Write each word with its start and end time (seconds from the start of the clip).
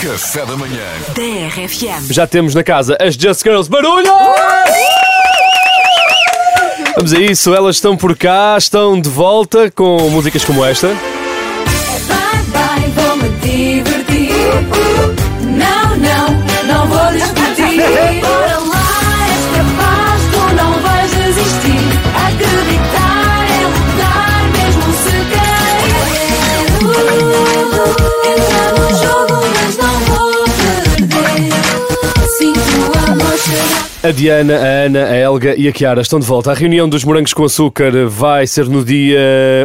Café 0.00 0.44
da 0.44 0.56
manhã. 0.56 0.84
TRFM. 1.14 2.12
Já 2.12 2.26
temos 2.26 2.54
na 2.54 2.62
casa 2.62 2.98
as 3.00 3.14
Just 3.14 3.42
Girls 3.42 3.70
Barulho! 3.70 4.12
Vamos 6.96 7.14
a 7.14 7.18
isso, 7.18 7.54
elas 7.54 7.76
estão 7.76 7.96
por 7.96 8.16
cá, 8.16 8.56
estão 8.58 9.00
de 9.00 9.08
volta 9.08 9.70
com 9.70 10.10
músicas 10.10 10.44
como 10.44 10.62
esta. 10.64 10.88
Vai, 10.88 12.42
vai, 12.48 12.90
vou 12.90 13.16
me 13.16 13.28
divertir. 13.38 14.32
Não, 15.42 15.96
não, 15.96 16.28
não 16.66 16.86
vou 16.88 17.12
discutir. 17.12 18.15
A 34.06 34.12
Diana, 34.12 34.54
a 34.54 34.84
Ana, 34.84 35.04
a 35.06 35.16
Helga 35.16 35.56
e 35.56 35.68
a 35.68 35.72
Chiara 35.72 36.00
estão 36.00 36.20
de 36.20 36.26
volta. 36.26 36.52
A 36.52 36.54
reunião 36.54 36.88
dos 36.88 37.02
Morangos 37.02 37.34
com 37.34 37.44
Açúcar 37.44 38.06
vai 38.06 38.46
ser 38.46 38.68
no 38.68 38.84
dia 38.84 39.18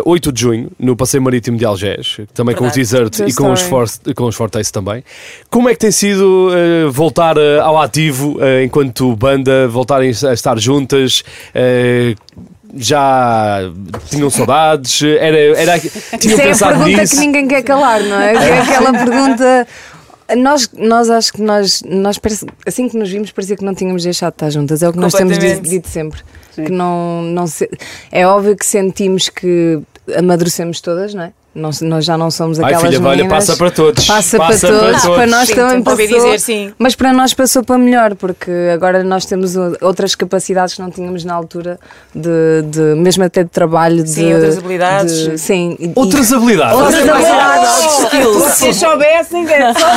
8 0.04 0.31
de 0.31 0.41
junho, 0.41 0.72
no 0.80 0.95
Passeio 0.95 1.22
Marítimo 1.22 1.58
de 1.58 1.66
Algés, 1.66 2.17
também 2.34 2.55
com 2.55 2.66
o 2.66 2.72
Desert 2.72 3.12
True 3.12 3.30
e 3.30 3.34
com 3.36 3.52
os, 3.52 3.62
story. 3.62 3.88
for, 3.88 4.14
com 4.16 4.26
os 4.26 4.72
também. 4.72 5.04
Como 5.48 5.70
é 5.70 5.73
que 5.73 5.80
tem 5.80 5.91
sido 5.91 6.50
eh, 6.54 6.90
voltar 6.90 7.38
eh, 7.38 7.59
ao 7.59 7.80
ativo 7.80 8.38
eh, 8.41 8.64
enquanto 8.64 9.16
banda, 9.16 9.67
voltarem 9.67 10.09
a 10.09 10.34
estar 10.34 10.58
juntas? 10.58 11.23
já 12.73 13.70
tinham 14.09 14.30
saudades? 14.30 15.03
Era, 15.03 15.38
era, 15.38 15.80
tinham 15.80 15.92
Isso 16.17 16.31
é 16.31 16.44
a 16.44 16.48
pensado 16.48 16.78
pergunta 16.78 17.02
nisso? 17.02 17.16
que 17.16 17.22
ninguém 17.22 17.48
quer 17.48 17.64
calar, 17.64 18.02
não 18.02 18.20
é? 18.20 18.34
É 18.34 18.59
aquela 18.59 18.92
pergunta. 18.94 19.67
Nós, 20.35 20.70
nós 20.77 21.09
acho 21.09 21.34
que 21.34 21.41
nós, 21.41 21.81
nós 21.85 22.17
parece- 22.17 22.45
assim 22.66 22.88
que 22.89 22.98
nos 22.98 23.09
vimos 23.09 23.31
parecia 23.31 23.55
que 23.55 23.63
não 23.66 23.73
tínhamos 23.75 24.03
deixado 24.03 24.31
de 24.31 24.36
estar 24.36 24.50
juntas. 24.50 24.81
É 24.83 24.89
o 24.89 24.92
que 24.94 25.00
nós 25.00 25.14
temos 25.14 25.38
dito, 25.55 25.69
dito 25.69 25.88
sempre. 25.89 26.22
Que 26.55 26.72
não, 26.72 27.22
não 27.22 27.47
se- 27.47 27.69
é 28.11 28.25
óbvio 28.28 28.55
que 28.55 28.66
sentimos 28.66 29.30
que 29.30 29.80
amadurecemos 30.16 30.81
todas, 30.81 31.14
não 31.14 31.23
é? 31.23 31.33
Nós, 31.53 31.81
nós 31.81 32.05
já 32.05 32.17
não 32.17 32.31
somos 32.31 32.61
Ai, 32.61 32.73
aquelas 32.73 32.95
filha, 32.95 33.05
olha, 33.05 33.17
meninas. 33.23 33.45
passa 33.45 33.57
para 33.57 33.71
todos. 33.71 34.05
Passa, 34.07 34.38
Passa 34.38 34.67
para, 34.67 34.77
para 34.77 34.80
todos, 34.88 35.02
todos. 35.02 35.16
para 35.17 35.27
nós 35.27 35.47
Sim, 35.49 35.55
também 35.55 35.83
ouvi 35.85 36.08
passou. 36.08 36.25
dizer 36.25 36.39
sim. 36.39 36.73
Mas 36.80 36.95
para 36.95 37.11
nós 37.11 37.33
passou 37.33 37.61
para 37.61 37.77
melhor, 37.77 38.16
porque 38.16 38.49
agora 38.73 39.03
nós 39.03 39.25
temos 39.25 39.55
outras 39.81 40.16
capacidades 40.16 40.75
que 40.75 40.81
não 40.81 40.89
tínhamos 40.89 41.25
na 41.25 41.33
altura, 41.33 41.77
de, 42.16 42.61
de- 42.67 42.95
mesmo 42.95 43.25
até 43.25 43.43
de 43.43 43.49
trabalho. 43.49 44.08
Sim, 44.08 44.27
de, 44.30 44.33
outras 44.35 44.58
habilidades. 44.59 45.13
de- 45.13 45.38
sim. 45.38 45.75
e- 45.77 45.91
Outras 45.93 46.31
habilidades. 46.31 46.80
Outras 46.80 47.09
habilidades. 47.09 48.53
Se 48.55 48.73
soubessem 48.73 49.45
que 49.45 49.52
era 49.52 49.73
só. 49.73 49.88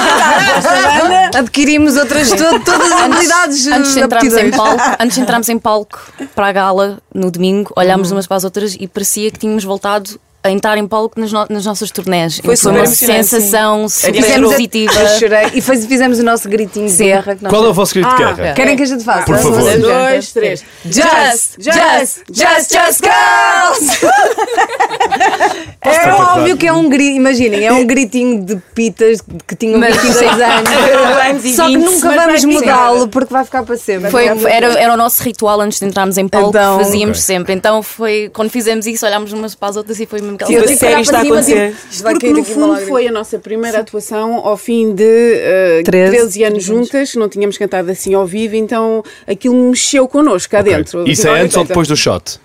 Adquirimos 1.39 1.97
outras, 1.97 2.31
to- 2.31 2.61
todas 2.65 2.93
as 2.93 3.01
habilidades. 3.03 3.67
Antes 3.69 3.95
de, 3.95 4.01
entrarmos 4.01 4.37
em 4.37 4.51
palco, 4.51 4.83
antes 5.01 5.15
de 5.17 5.21
entrarmos 5.23 5.49
em 5.49 5.59
palco 5.59 5.99
para 6.35 6.49
a 6.49 6.53
gala 6.53 6.99
no 7.15 7.31
domingo, 7.31 7.73
olhámos 7.77 8.11
umas 8.11 8.27
para 8.27 8.39
as 8.39 8.45
outras 8.45 8.77
e 8.79 8.87
parecia 8.89 9.31
que 9.31 9.39
tínhamos 9.39 9.65
voltado 9.65 10.19
a 10.45 10.51
entrar 10.51 10.77
em 10.77 10.87
palco 10.87 11.19
nas, 11.19 11.33
no- 11.33 11.47
nas 11.49 11.65
nossas 11.65 11.91
turnés. 11.91 12.39
Foi 12.45 12.55
uma 12.71 12.87
sensação 12.87 13.89
super 13.89 14.15
Fizemos 14.23 14.53
positiva. 14.53 14.93
Eu 14.93 15.09
chorei 15.19 15.47
e 15.55 15.61
fez- 15.63 15.87
fizemos 15.87 16.19
o 16.19 16.23
nosso 16.23 16.49
gritinho 16.49 16.87
de 16.89 16.97
guerra. 16.97 17.37
Qual 17.49 17.65
é 17.65 17.69
o 17.69 17.73
vosso 17.75 17.95
grito 17.95 18.11
de 18.11 18.17
guerra? 18.17 18.53
Querem 18.53 18.77
que 18.77 18.83
a 18.83 18.87
gente 18.87 19.03
faça? 19.03 19.25
Por 19.25 19.39
favor. 19.39 19.63
Um, 19.63 19.81
dois, 19.81 20.33
três. 20.33 20.63
Just, 20.85 21.57
just, 21.59 22.23
just, 22.31 22.71
just 22.73 23.01
girls! 23.03 24.01
É 25.87 26.11
óbvio 26.13 26.57
que 26.57 26.67
é 26.67 26.73
um 26.73 26.89
grito, 26.89 27.17
imaginem, 27.17 27.65
é 27.67 27.73
um 27.73 27.85
gritinho 27.87 28.43
de 28.43 28.57
pitas 28.75 29.19
que 29.47 29.55
tinham 29.55 29.79
26 29.81 30.23
anos. 30.41 30.71
Só 31.55 31.67
que 31.67 31.77
20, 31.77 31.85
nunca 31.85 32.11
vamos 32.15 32.45
mudá-lo 32.45 33.09
porque 33.09 33.33
vai 33.33 33.45
ficar 33.45 33.63
para 33.65 33.77
sempre. 33.77 34.11
Foi, 34.11 34.25
era, 34.27 34.67
era 34.81 34.95
o 34.95 34.97
nosso 34.97 35.23
ritual 35.23 35.61
antes 35.61 35.79
de 35.79 35.85
entrarmos 35.87 36.17
em 36.17 36.27
palco, 36.27 36.49
Então- 36.49 36.79
que 36.79 36.85
fazíamos 36.85 37.19
Ok. 37.19 37.23
sempre. 37.27 37.53
Então 37.53 37.83
foi 37.83 38.31
quando 38.33 38.49
fizemos 38.51 38.87
isso, 38.87 39.05
olhámos 39.05 39.33
umas 39.33 39.55
para 39.55 39.69
as 39.69 39.77
outras 39.77 40.01
e 40.01 40.07
foi 40.07 40.21
mesmo 40.23 40.34
tive 40.37 40.63
que 40.63 40.77
sério 40.77 40.95
olhar 40.97 41.01
está 41.03 41.13
para 41.13 41.21
a 41.21 41.23
acontecer. 41.23 41.75
isto 41.91 42.03
vai 42.03 42.13
Porque 42.15 42.27
cair 42.27 42.37
no 42.39 42.45
fundo 42.45 42.81
foi 42.87 43.07
a 43.09 43.13
nossa 43.13 43.39
primeira 43.39 43.81
atuação 43.81 44.35
ao 44.37 44.57
fim 44.57 44.95
de 44.95 45.03
uh, 45.81 45.85
13. 45.85 46.17
13, 46.17 46.45
anos 46.45 46.65
juntas, 46.65 47.15
não 47.15 47.29
tínhamos 47.29 47.57
cantado 47.59 47.91
assim 47.91 48.15
ao 48.15 48.27
vivo, 48.27 48.57
então 48.57 49.03
aquilo 49.27 49.55
mexeu 49.71 50.09
connosco 50.09 50.51
cá 50.51 50.61
Ok. 50.61 50.75
dentro. 50.75 51.09
Isso 51.09 51.27
é 51.29 51.41
antes 51.41 51.57
ou 51.57 51.65
depois 51.65 51.89
do 51.89 51.97
shot? 51.97 52.39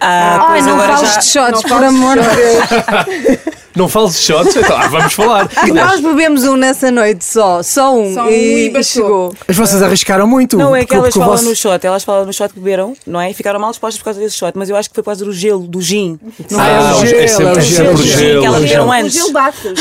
Ah, 0.00 0.46
Ai, 0.50 0.62
não 0.62 0.78
fales 0.78 1.00
já. 1.12 1.18
de 1.20 1.26
shots, 1.26 1.62
não 1.62 1.76
por 1.78 1.84
amor 1.84 2.18
de 2.18 2.28
Deus. 2.36 3.40
Não 3.76 3.88
fales 3.88 4.14
de 4.14 4.18
shots? 4.22 4.56
Então, 4.56 4.76
ah, 4.76 4.88
vamos 4.88 5.12
falar. 5.12 5.48
Nós 5.72 6.00
bebemos 6.00 6.42
um 6.42 6.56
nessa 6.56 6.90
noite 6.90 7.24
só, 7.24 7.62
só 7.62 7.96
um, 7.96 8.12
Só 8.12 8.24
um 8.24 8.28
e, 8.28 8.68
e 8.76 8.82
chegou. 8.84 9.32
Mas 9.46 9.56
vocês 9.56 9.80
arriscaram 9.80 10.26
muito. 10.26 10.56
Não, 10.58 10.74
é 10.74 10.84
que 10.84 10.92
elas 10.92 11.14
o 11.14 11.18
falam 11.20 11.36
vosso- 11.36 11.44
no 11.48 11.54
shot, 11.54 11.86
elas 11.86 12.02
falam 12.02 12.26
no 12.26 12.32
shot 12.32 12.52
que 12.52 12.58
beberam, 12.58 12.94
não 13.06 13.20
é? 13.20 13.30
E 13.30 13.34
ficaram 13.34 13.60
mal 13.60 13.70
dispostas 13.70 13.96
por 14.00 14.06
causa 14.06 14.18
desse 14.18 14.36
shot, 14.36 14.52
mas 14.58 14.68
eu 14.68 14.74
acho 14.76 14.88
que 14.90 14.94
foi 14.96 15.04
por 15.04 15.10
causa 15.10 15.24
do 15.24 15.32
gelo, 15.32 15.68
do 15.68 15.80
gin. 15.80 16.18
Não 16.50 16.58
Ah, 16.60 16.68
é? 16.68 16.72
é 16.72 16.80
gelo, 16.82 17.06
sempre, 17.06 17.22
é 17.24 17.28
sempre 17.28 17.52
o 17.52 17.58
o 17.58 17.60
gelo, 17.62 17.94
do 17.96 18.02
gin 18.02 18.18
gelo. 18.18 18.40
que 18.40 18.46
elas 18.46 18.58
o 18.58 18.62
beberam 18.62 18.82
gelo. 18.82 18.88
O 18.88 18.92
antes. 18.92 19.12
Gil 19.14 19.32
Bafos. 19.32 19.72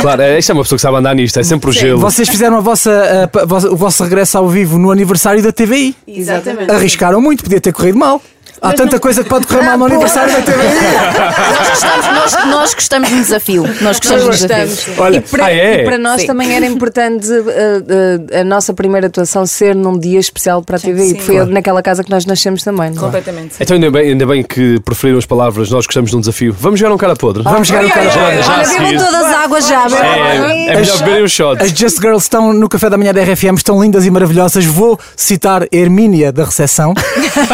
Claro, 0.00 0.22
é, 0.22 0.38
isto 0.38 0.50
é 0.50 0.54
uma 0.54 0.62
pessoa 0.62 0.76
que 0.78 0.82
sabe 0.82 0.96
andar 0.96 1.14
nisto, 1.14 1.38
é 1.38 1.42
sempre 1.42 1.68
o 1.68 1.72
gelo. 1.72 2.00
Vocês 2.00 2.28
fizeram 2.30 2.56
a 2.56 2.60
vossa, 2.60 3.30
a 3.34 3.44
vossa- 3.44 3.70
o 3.70 3.76
vosso 3.76 4.02
regresso 4.04 4.38
ao 4.38 4.48
vivo 4.48 4.78
no 4.78 4.90
aniversário 4.90 5.42
da 5.42 5.52
TVI. 5.52 5.94
Exatamente. 6.08 6.72
Arriscaram 6.72 7.20
muito, 7.20 7.44
podia 7.44 7.60
ter 7.60 7.74
corrido 7.74 7.98
mal. 7.98 8.22
Há 8.64 8.72
tanta 8.72 8.98
coisa 8.98 9.22
que 9.22 9.28
pode 9.28 9.46
correr 9.46 9.62
mal 9.62 9.78
no 9.78 9.84
aniversário 9.86 10.32
da 10.32 10.40
TVI. 10.40 10.54
Nós 11.54 11.68
gostamos, 11.68 12.06
nós, 12.06 12.46
nós 12.46 12.74
gostamos 12.74 13.10
do 13.10 13.16
desafio. 13.16 13.62
Nós 13.80 13.98
gostamos 13.98 14.22
do 14.22 14.28
Nós 14.28 14.40
desafio. 14.40 14.94
Olha, 14.98 15.16
e, 15.18 15.20
para, 15.20 15.44
ah, 15.44 15.52
é? 15.52 15.80
e 15.80 15.84
para 15.84 15.98
nós 15.98 16.20
Sim. 16.20 16.26
também 16.26 16.54
era 16.54 16.66
importante 16.66 17.26
uh, 17.28 17.42
uh, 17.42 18.40
a 18.40 18.44
nossa 18.44 18.72
primeira 18.72 19.06
atuação 19.06 19.46
ser 19.46 19.74
num 19.74 19.98
dia 19.98 20.18
especial 20.18 20.62
para 20.62 20.76
a 20.76 20.80
TV. 20.80 21.04
sim. 21.04 21.18
Foi 21.18 21.44
naquela 21.46 21.82
casa 21.82 22.02
que 22.02 22.10
nós 22.10 22.24
nascemos 22.26 22.62
também. 22.62 22.90
não 22.90 22.98
é? 22.98 23.00
Completamente. 23.00 23.56
Então 23.60 23.74
ainda 23.74 23.90
bem, 23.90 24.10
ainda 24.10 24.26
bem 24.26 24.42
que 24.42 24.80
preferiram 24.80 25.18
as 25.18 25.26
palavras, 25.26 25.70
nós 25.70 25.86
gostamos 25.86 26.10
de 26.10 26.16
um 26.16 26.20
desafio. 26.20 26.54
Vamos 26.58 26.80
jogar 26.80 26.94
um 26.94 26.98
cara 26.98 27.16
podre. 27.16 27.42
Vamos 27.42 27.68
jogar 27.68 27.84
um 27.84 27.88
cara 27.88 28.10
podre. 28.10 28.42
já 28.42 28.54
a 28.54 28.64
bebam 28.66 29.04
todas 29.04 29.14
as 29.14 29.34
águas 29.34 29.68
já. 29.68 29.86
É, 29.86 30.66
é 30.68 30.76
melhor 30.76 30.98
beberem 30.98 31.24
um 31.24 31.28
shot. 31.28 31.62
As 31.62 31.70
Just 31.70 32.00
Girls 32.00 32.24
estão 32.24 32.52
no 32.52 32.68
café 32.68 32.88
da 32.88 32.96
manhã 32.96 33.12
da 33.12 33.22
RFM, 33.22 33.56
estão 33.56 33.82
lindas 33.82 34.06
e 34.06 34.10
maravilhosas. 34.10 34.64
Vou 34.64 34.98
citar 35.16 35.62
a 35.62 35.66
Hermínia 35.72 36.32
da 36.32 36.44
recepção, 36.44 36.94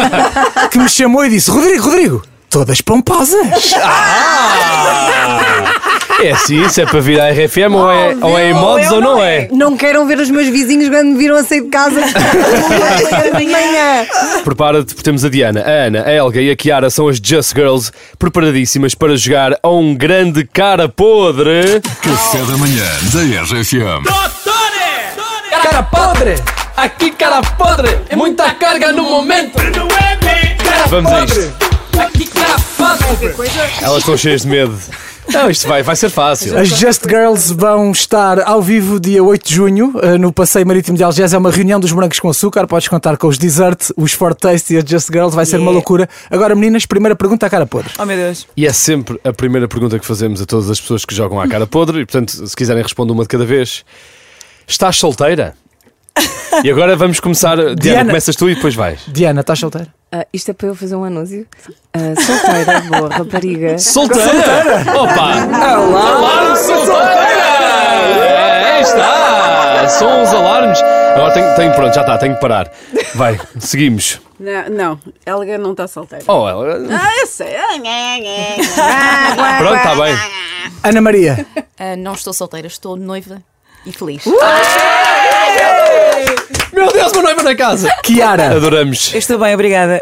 que 0.71 0.77
me 0.77 0.89
chamou 1.01 1.25
e 1.25 1.29
disse: 1.29 1.49
Rodrigo, 1.49 1.83
Rodrigo, 1.85 2.23
todas 2.49 2.79
pomposas. 2.81 3.73
É 6.21 6.31
assim, 6.33 6.69
se 6.69 6.81
é 6.81 6.85
para 6.85 6.99
vir 6.99 7.19
à 7.19 7.31
RFM 7.31 7.73
ou 7.73 7.91
é, 7.91 8.15
ou 8.21 8.37
é 8.37 8.51
em 8.51 8.53
modos 8.53 8.91
ou 8.91 9.01
não 9.01 9.23
é. 9.23 9.47
Não 9.51 9.75
queiram 9.75 10.05
ver 10.05 10.19
os 10.19 10.29
meus 10.29 10.47
vizinhos 10.49 10.89
quando 10.89 11.07
me 11.07 11.17
viram 11.17 11.35
a 11.35 11.43
sair 11.43 11.61
de 11.61 11.69
casa 11.69 11.99
de 12.05 13.45
manhã. 13.47 14.05
Prepara-te, 14.43 14.93
porque 14.93 15.01
temos 15.01 15.25
a 15.25 15.29
Diana, 15.29 15.61
a 15.61 15.87
Ana, 15.87 16.03
a 16.03 16.13
Helga 16.13 16.39
e 16.39 16.51
a 16.51 16.55
Chiara 16.55 16.91
são 16.91 17.07
as 17.07 17.17
Just 17.17 17.55
Girls 17.55 17.91
preparadíssimas 18.19 18.93
para 18.93 19.17
jogar 19.17 19.57
a 19.63 19.69
um 19.69 19.95
grande 19.95 20.45
cara 20.45 20.87
podre. 20.87 21.81
Café 22.03 22.37
da 22.43 22.57
manhã 22.57 22.85
da 23.11 23.41
RFM. 23.41 24.05
Cara 25.63 25.81
podre! 25.83 26.35
Aqui 26.77 27.09
cara 27.11 27.41
podre! 27.41 27.97
É 28.09 28.15
muita 28.15 28.51
carga 28.51 28.91
no 28.91 29.03
momento! 29.03 29.57
Vamos 30.91 31.09
a 31.09 31.23
isto. 31.23 31.53
Elas 33.81 33.99
estão 33.99 34.17
cheias 34.17 34.41
de 34.41 34.47
medo. 34.49 34.77
Não, 35.29 35.49
isto 35.49 35.65
vai, 35.65 35.81
vai 35.81 35.95
ser 35.95 36.09
fácil. 36.09 36.57
As 36.59 36.67
Just 36.67 37.03
Girls 37.07 37.53
vão 37.53 37.91
estar 37.93 38.41
ao 38.41 38.61
vivo 38.61 38.99
dia 38.99 39.23
8 39.23 39.47
de 39.47 39.55
junho 39.55 39.93
eh, 40.03 40.17
no 40.17 40.33
Passeio 40.33 40.67
Marítimo 40.67 40.97
de 40.97 41.03
Algés. 41.05 41.31
É 41.33 41.37
uma 41.37 41.49
reunião 41.49 41.79
dos 41.79 41.93
morangos 41.93 42.19
com 42.19 42.27
açúcar. 42.27 42.67
Podes 42.67 42.89
contar 42.89 43.15
com 43.15 43.27
os 43.27 43.37
Desert, 43.37 43.91
os 43.95 44.11
Fortaste 44.11 44.73
e 44.73 44.77
as 44.79 44.83
Just 44.83 45.07
Girls. 45.09 45.33
Vai 45.33 45.45
ser 45.45 45.55
uma 45.55 45.61
Yeah. 45.71 45.75
loucura. 45.75 46.09
Agora, 46.29 46.55
meninas, 46.55 46.85
primeira 46.85 47.15
pergunta 47.15 47.45
à 47.45 47.49
cara 47.49 47.65
podre. 47.65 47.93
Oh 47.97 48.05
meu 48.05 48.17
Deus. 48.17 48.45
E 48.57 48.67
é 48.67 48.73
sempre 48.73 49.17
a 49.23 49.31
primeira 49.31 49.69
pergunta 49.69 49.97
que 49.97 50.05
fazemos 50.05 50.41
a 50.41 50.45
todas 50.45 50.69
as 50.69 50.81
pessoas 50.81 51.05
que 51.05 51.15
jogam 51.15 51.39
à 51.39 51.47
cara 51.47 51.65
podre. 51.65 52.01
E 52.01 52.05
portanto, 52.05 52.31
se 52.45 52.53
quiserem 52.53 52.83
responder 52.83 53.13
uma 53.13 53.23
de 53.23 53.29
cada 53.29 53.45
vez. 53.45 53.85
Estás 54.67 54.97
solteira? 54.97 55.53
E 56.65 56.69
agora 56.69 56.97
vamos 56.97 57.21
começar. 57.21 57.55
Diana, 57.55 57.75
Diana. 57.75 58.05
começas 58.07 58.35
tu 58.35 58.49
e 58.49 58.55
depois 58.55 58.75
vais. 58.75 58.99
Diana, 59.07 59.39
estás 59.39 59.57
solteira? 59.59 59.87
Ah, 60.13 60.25
isto 60.33 60.51
é 60.51 60.53
para 60.53 60.67
eu 60.67 60.75
fazer 60.75 60.95
um 60.95 61.05
anúncio? 61.05 61.47
Ah, 61.93 62.13
solteira, 62.21 62.81
boa 62.99 63.09
rapariga. 63.09 63.79
Solteira! 63.79 64.83
Opa! 64.93 65.71
Alarme 65.71 66.57
solteira! 66.57 68.75
Aí 68.75 68.81
está! 68.81 69.87
São 69.87 70.23
os 70.23 70.33
alarmes. 70.33 70.79
Agora 70.81 71.33
tenho, 71.33 71.55
tenho- 71.55 71.73
pronto, 71.73 71.93
já 71.93 72.01
está, 72.01 72.17
tenho 72.17 72.35
que 72.35 72.41
parar. 72.41 72.69
Vai, 73.15 73.39
seguimos. 73.59 74.19
Não, 74.39 74.69
não, 74.69 74.99
Helga 75.25 75.57
não 75.57 75.71
está 75.71 75.87
solteira. 75.87 76.25
Oh, 76.27 76.47
ela. 76.47 76.77
Ah, 76.91 77.19
eu 77.21 77.27
sei. 77.27 77.55
Pronto, 79.59 79.75
está 79.77 79.95
bem. 79.95 80.15
Ana 80.83 81.01
Maria, 81.01 81.45
Ah, 81.79 81.95
não 81.95 82.13
estou 82.13 82.33
solteira, 82.33 82.67
estou 82.67 82.95
noiva 82.97 83.41
e 83.85 83.91
feliz. 83.91 84.23
Meu 86.73 86.91
Deus, 86.91 87.11
uma 87.13 87.23
noiva 87.23 87.43
na 87.43 87.55
casa! 87.55 87.89
Kiara, 88.03 88.55
Adoramos. 88.55 89.11
Eu 89.13 89.19
estou 89.19 89.37
bem, 89.37 89.53
obrigada. 89.53 90.01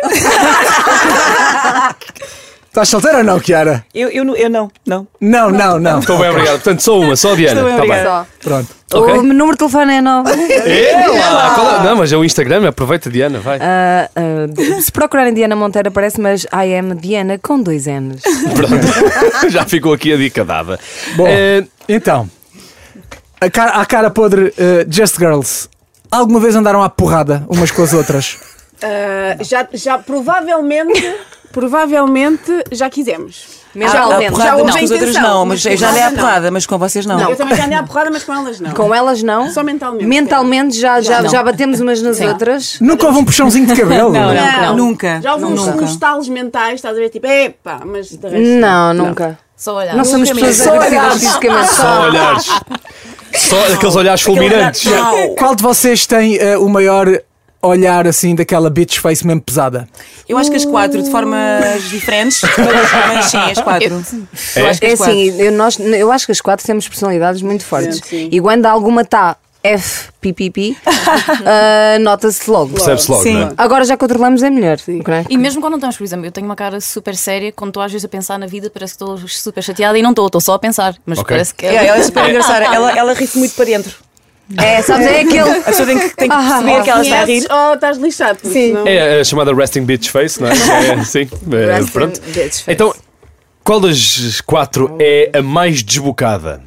estás 2.68 2.88
solteira 2.90 3.18
ou 3.20 3.24
não, 3.24 3.40
Kiara? 3.40 3.84
Eu, 3.94 4.10
eu, 4.10 4.24
não- 4.24 4.36
eu 4.36 4.50
não, 4.50 4.72
não. 4.86 5.08
Não, 5.20 5.50
não, 5.50 5.80
não. 5.80 6.00
Estou 6.00 6.18
bem, 6.20 6.30
obrigado. 6.30 6.56
Portanto, 6.62 6.80
só 6.82 7.00
uma, 7.00 7.16
só 7.16 7.34
a 7.34 7.36
Diana. 7.36 7.62
Estou 7.62 7.66
bem, 7.66 7.76
Tá 7.78 7.84
obrigada. 7.84 8.10
Só. 8.10 8.28
Pronto. 8.50 8.68
Ok. 8.94 9.14
O 9.16 9.24
número 9.24 9.52
de 9.52 9.58
telefone 9.58 9.94
é 9.96 10.02
9. 10.02 10.32
É 10.54 11.08
lá, 11.08 11.56
qual 11.56 11.76
é- 11.76 11.84
Não, 11.84 11.96
mas 11.98 12.12
é 12.14 12.18
o 12.18 12.24
Instagram, 12.24 12.68
aproveita 12.70 13.10
Diana, 13.10 13.40
vai. 13.40 13.60
Ah, 13.62 14.10
ah, 14.16 14.82
se 14.82 14.92
procurarem 14.92 15.34
Diana 15.34 15.56
Monteiro 15.56 15.90
aparece, 15.90 16.20
mas 16.22 16.44
I 16.46 16.76
am 16.80 16.96
Diana 16.96 17.38
com 17.40 17.62
dois 17.62 17.86
N's. 17.88 18.22
Pronto. 18.56 19.50
Já 19.50 19.66
ficou 19.66 19.94
aqui 19.94 20.14
a 20.14 20.18
dica 20.18 20.46
dada. 20.46 20.80
Bom, 21.16 21.26
Eh, 21.28 21.64
então, 21.88 22.30
a 23.42 23.50
cara, 23.50 23.72
a 23.74 23.86
cara 23.86 24.10
podre 24.10 24.54
eh, 24.58 24.86
Just 24.90 25.18
Girls, 25.20 25.68
alguma 26.12 26.40
vez 26.40 26.56
andaram 26.56 26.82
à 26.82 26.90
porrada 26.90 27.46
umas 27.50 27.72
com 27.72 27.84
as 27.84 27.94
outras? 27.94 28.38
Ah, 28.82 29.36
já, 29.44 29.68
já 29.74 29.98
provavelmente, 29.98 31.14
provavelmente 31.52 32.64
já 32.72 32.90
quisemos. 32.90 33.60
Porrada 33.74 33.92
Já 33.92 34.06
houve 34.08 34.30
não, 34.30 34.78
com 34.78 34.86
as 34.86 34.92
outras 34.92 35.14
não, 35.16 35.46
mas 35.46 35.66
mas 35.66 35.74
eu 35.74 35.78
já 35.78 35.88
com 35.88 35.94
dei 35.94 36.02
à 36.02 36.10
não. 36.10 36.18
porrada, 36.18 36.52
mas 36.52 36.66
com 36.66 36.78
vocês 36.78 37.06
não. 37.06 37.20
Eu 37.30 37.36
também 37.36 37.58
já 37.58 37.66
andei 37.66 37.78
à 37.78 37.84
porrada, 37.84 38.10
mas 38.10 38.24
com 38.24 38.34
elas 38.34 38.60
não. 38.60 38.72
Com 38.72 38.96
elas 38.96 39.22
não. 39.22 39.52
Só 39.52 39.62
mentalmente. 39.64 40.06
Mentalmente 40.06 40.80
já, 40.80 41.02
já, 41.02 41.22
Não. 41.22 41.30
já 41.30 41.44
batemos 41.44 41.80
umas 41.82 42.02
nas 42.02 42.20
outras. 42.22 42.80
Nunca 42.80 43.06
houve 43.06 43.20
um 43.20 43.26
puxãozinho 43.26 43.68
de 43.68 43.76
cabelo? 43.76 44.12
Não, 44.12 44.34
Não. 44.34 44.62
não, 44.62 44.76
nunca. 44.78 45.20
Já 45.22 45.34
houve 45.34 45.46
uns, 45.46 45.68
uns 45.68 45.98
talos 45.98 46.30
mentais, 46.30 46.76
estás 46.76 46.96
a 46.96 47.00
ver? 47.00 47.10
Tipo, 47.10 47.28
epá, 47.28 47.82
mas 47.86 48.10
de 48.10 48.28
resto. 48.28 48.62
Não, 48.62 48.94
nunca. 48.94 49.38
Só 49.56 49.76
olhar. 49.76 49.94
Não 49.94 50.06
somos 50.06 50.32
pessoas 50.32 50.84
agressivas 50.86 51.14
fisicamente. 51.20 51.74
Só 51.74 52.02
olhares. 52.04 52.48
Só 53.36 53.74
aqueles 53.74 53.96
olhares 53.96 54.22
fulminantes. 54.22 54.84
Qual 55.38 55.56
de 55.56 55.64
vocês 55.64 56.06
tem 56.06 56.38
eh, 56.38 56.58
o 56.58 56.68
maior 56.70 57.08
olhar 57.62 58.08
assim 58.08 58.36
daquela 58.36 58.70
bitch 58.70 59.00
face 59.00 59.26
mesmo 59.26 59.42
pesada? 59.42 59.88
Eu 60.28 60.38
acho 60.38 60.50
que 60.50 60.56
as 60.56 60.66
quatro, 60.66 61.02
de 61.02 61.10
formas 61.12 61.90
diferentes, 61.90 62.42
mas, 62.42 63.16
mas 63.16 63.26
sim, 63.26 63.38
as 63.38 63.62
quatro. 63.62 64.04
Eu 64.56 64.68
acho 64.68 64.80
que 64.80 64.86
É 64.86 64.92
as 64.92 64.98
quatro. 64.98 65.14
assim, 65.14 65.42
eu, 65.42 65.52
nós, 65.52 65.80
eu 65.80 66.12
acho 66.12 66.26
que 66.26 66.32
as 66.32 66.42
quatro 66.42 66.66
temos 66.66 66.88
personalidades 66.88 67.42
muito 67.42 67.66
fortes. 67.66 67.98
Sim, 67.98 68.04
sim. 68.08 68.30
E 68.32 68.40
quando 68.40 68.66
alguma 68.66 69.02
está 69.02 69.36
F, 69.62 70.10
pipipi, 70.22 70.78
ah, 71.46 71.98
nota-se 72.00 72.50
logo. 72.50 72.74
Percebe-se 72.74 73.12
logo, 73.12 73.24
Sim. 73.24 73.34
não 73.34 73.48
é? 73.50 73.54
Agora 73.58 73.84
já 73.84 73.98
controlamos 73.98 74.42
é 74.42 74.50
melhor. 74.50 74.78
E 75.30 75.38
mesmo 75.38 75.60
quando 75.60 75.72
não 75.72 75.78
estamos, 75.80 75.98
por 75.98 76.04
exemplo, 76.06 76.26
eu 76.26 76.32
tenho 76.32 76.46
uma 76.46 76.56
cara 76.56 76.80
super 76.80 77.16
séria, 77.16 77.52
quando 77.52 77.70
estou 77.72 77.84
às 77.84 77.92
vezes 77.92 78.06
a 78.06 78.08
pensar 78.08 78.40
na 78.40 78.46
vida, 78.46 78.70
parece 78.70 78.98
que 78.98 79.04
estou 79.04 79.18
super 79.28 79.62
chateada 79.62 79.98
e 79.98 80.02
não 80.02 80.12
estou, 80.12 80.28
estou 80.28 80.40
só 80.40 80.54
a 80.54 80.60
pensar. 80.60 80.96
Mas 81.06 81.20
Ok. 81.20 81.36
parece 81.36 81.54
que 81.54 81.66
É, 81.66 81.88
ela 81.88 81.98
é 81.98 82.04
super 82.04 82.30
engraçada. 82.30 82.66
Ela, 82.74 82.98
ela 82.98 83.14
ri-se 83.14 83.38
muito 83.38 83.54
para 83.54 83.66
dentro. 83.66 83.96
É, 84.58 84.82
sabes, 84.82 85.06
é 85.06 85.20
aquele. 85.20 85.42
A 85.50 85.62
pessoa 85.62 85.86
tem 85.86 86.00
que, 86.00 86.16
tem 86.16 86.28
que 86.30 86.36
Ah, 86.36 86.40
perceber 86.62 86.84
que 86.84 86.90
ela 86.90 87.02
está 87.04 87.20
a 87.22 87.26
rir. 87.26 87.48
Ou 87.52 87.74
estás 87.76 87.98
lixado? 87.98 88.40
Sim. 88.42 88.52
senão- 88.52 88.88
É 88.88 89.20
a 89.20 89.24
chamada 89.24 89.54
resting 89.54 89.84
bitch 89.84 90.10
face, 90.10 90.42
não 90.42 90.48
é? 90.48 90.54
é 91.00 91.04
sim, 91.04 91.30
é, 91.52 91.92
pronto. 91.92 92.20
bitch 92.22 92.36
face. 92.62 92.64
Então, 92.68 92.96
qual 93.64 93.80
das 93.80 94.42
quatro 94.42 94.96
é 95.00 95.30
a 95.34 95.42
mais 95.44 95.84
desbocada? 95.84 96.64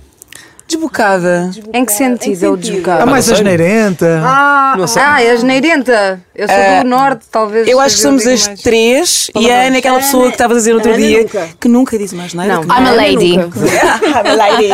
Desbocada. 0.66 1.50
Em 1.72 1.84
que 1.84 1.92
sentido 1.92 2.44
é 2.44 2.48
o 2.48 2.56
desbocado? 2.56 3.02
Ah, 3.02 3.06
mais 3.06 3.30
asneirenta. 3.30 4.22
Ah, 4.24 4.74
ah, 4.96 5.22
é 5.22 5.30
asneirenta. 5.30 6.20
Eu 6.34 6.48
sou 6.48 6.56
Ah, 6.56 6.82
do 6.82 6.88
norte, 6.88 7.24
talvez. 7.30 7.68
Eu 7.68 7.78
acho 7.78 7.96
que 7.96 8.00
somos 8.02 8.22
digo 8.22 8.32
as 8.34 8.46
mais. 8.46 8.62
três 8.62 9.30
e 9.38 9.50
a 9.50 9.66
Ana 9.66 9.76
é 9.76 9.78
aquela 9.80 9.98
pessoa 9.98 10.26
que 10.28 10.32
estavas 10.32 10.56
a 10.56 10.60
dizer 10.60 10.72
outro 10.74 10.90
Ana 10.90 10.98
dia 10.98 11.18
nunca. 11.22 11.48
que 11.60 11.68
nunca 11.68 11.98
diz 11.98 12.12
mais 12.14 12.32
nada. 12.32 12.54
Não. 12.54 12.62
I'm 12.72 12.86
a 12.88 12.92
lady. 12.92 13.34
I'm 13.34 13.50
a 14.30 14.34
lady. 14.34 14.68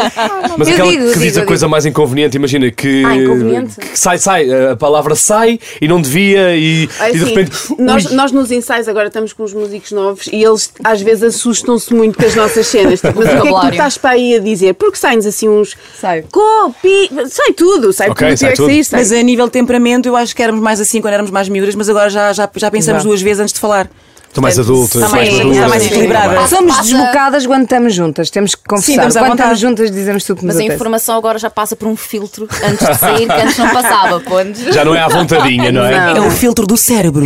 Mas 0.56 0.68
Eu 0.68 0.74
aquela 0.74 0.90
digo, 0.90 1.02
que 1.04 1.08
digo, 1.10 1.20
diz 1.20 1.36
a 1.36 1.40
digo. 1.40 1.46
coisa 1.46 1.66
mais 1.68 1.84
inconveniente, 1.84 2.36
imagina 2.36 2.70
que, 2.70 3.04
Ah, 3.04 3.16
inconveniente? 3.16 3.76
que 3.76 3.98
sai, 3.98 4.18
sai, 4.18 4.48
a 4.70 4.76
palavra 4.76 5.14
sai 5.16 5.58
e 5.80 5.88
não 5.88 6.00
devia 6.00 6.54
e, 6.56 6.88
É 7.00 7.10
e 7.10 7.12
de 7.18 7.22
assim, 7.24 7.34
repente. 7.34 7.50
nós, 7.78 8.10
nós 8.12 8.30
nos 8.32 8.50
ensaios 8.52 8.86
agora 8.86 9.08
estamos 9.08 9.32
com 9.32 9.42
os 9.42 9.52
músicos 9.52 9.90
novos 9.92 10.28
e 10.32 10.42
eles 10.44 10.72
às 10.84 11.00
vezes 11.02 11.22
assustam-se 11.24 11.92
muito 11.92 12.16
com 12.18 12.24
as 12.24 12.34
nossas 12.36 12.66
cenas. 12.68 13.00
Tipo, 13.00 13.18
mas 13.18 13.28
o 13.34 13.42
que 13.42 13.48
é 13.48 13.52
que 13.52 13.60
tu 13.60 13.68
estás 13.70 13.98
para 13.98 14.10
aí 14.10 14.36
a 14.36 14.38
dizer? 14.38 14.74
Porque 14.74 14.96
saem-nos 14.96 15.26
assim 15.26 15.48
uns. 15.48 15.76
Sai. 16.00 16.24
Copi. 16.30 17.10
Sai 17.28 17.52
tudo, 17.52 17.92
sai 17.92 18.10
Ok, 18.10 18.28
tudo. 18.28 18.36
sai 18.38 18.52
tudo. 18.52 18.66
sair, 18.66 18.84
sai. 18.84 19.00
Mas 19.00 19.12
a 19.12 19.22
nível 19.22 19.46
de 19.46 19.52
temperamento, 19.52 20.06
eu 20.06 20.14
acho 20.16 20.34
que 20.36 20.42
éramos 20.42 20.62
mais 20.62 20.80
assim 20.80 21.00
quando 21.00 21.14
éramos 21.14 21.30
mais 21.32 21.47
miúdas, 21.48 21.74
mas 21.74 21.88
agora 21.88 22.08
já, 22.10 22.32
já, 22.32 22.48
já 22.54 22.70
pensamos 22.70 23.02
duas 23.04 23.20
vezes 23.22 23.40
antes 23.40 23.54
de 23.54 23.60
falar. 23.60 23.88
Estou 24.28 24.42
mais 24.42 24.58
adulto, 24.58 24.98
Está 24.98 25.08
mais- 25.08 25.28
está 25.32 25.44
madura. 25.44 25.68
mais 25.68 25.82
sim, 25.82 25.88
equilibrada. 25.88 26.34
tá 26.34 26.38
bem. 26.40 26.48
Somos 26.48 26.76
Passa- 26.76 26.82
desbocadas 26.82 27.46
quando 27.46 27.62
estamos 27.62 27.94
juntas, 27.94 28.28
temos 28.28 28.54
que 28.54 28.62
confessar. 28.68 28.92
estamos 28.92 29.16
à 29.16 29.20
quando 29.20 29.38
estamos 29.38 29.58
juntas 29.58 29.90
dizemos 29.90 30.22
tudo 30.24 30.40
que 30.40 30.44
nos 30.46 30.54
Mas 30.54 30.62
a 30.70 30.74
informação 30.74 31.16
agora 31.16 31.38
já 31.38 31.48
passa 31.48 31.74
por 31.74 31.88
um 31.88 31.96
filtro 31.96 32.46
antes 32.62 32.86
de 32.86 32.94
sair, 32.96 33.26
que 33.26 33.32
antes 33.32 33.56
não 33.56 33.70
passava. 33.70 34.22
Já 34.70 34.84
não 34.84 34.94
é 34.94 35.00
à 35.00 35.08
vontadinha, 35.08 35.72
não 35.72 35.82
é? 35.82 36.18
É 36.18 36.20
o 36.20 36.30
filtro 36.30 36.66
do 36.66 36.76
cérebro. 36.76 37.24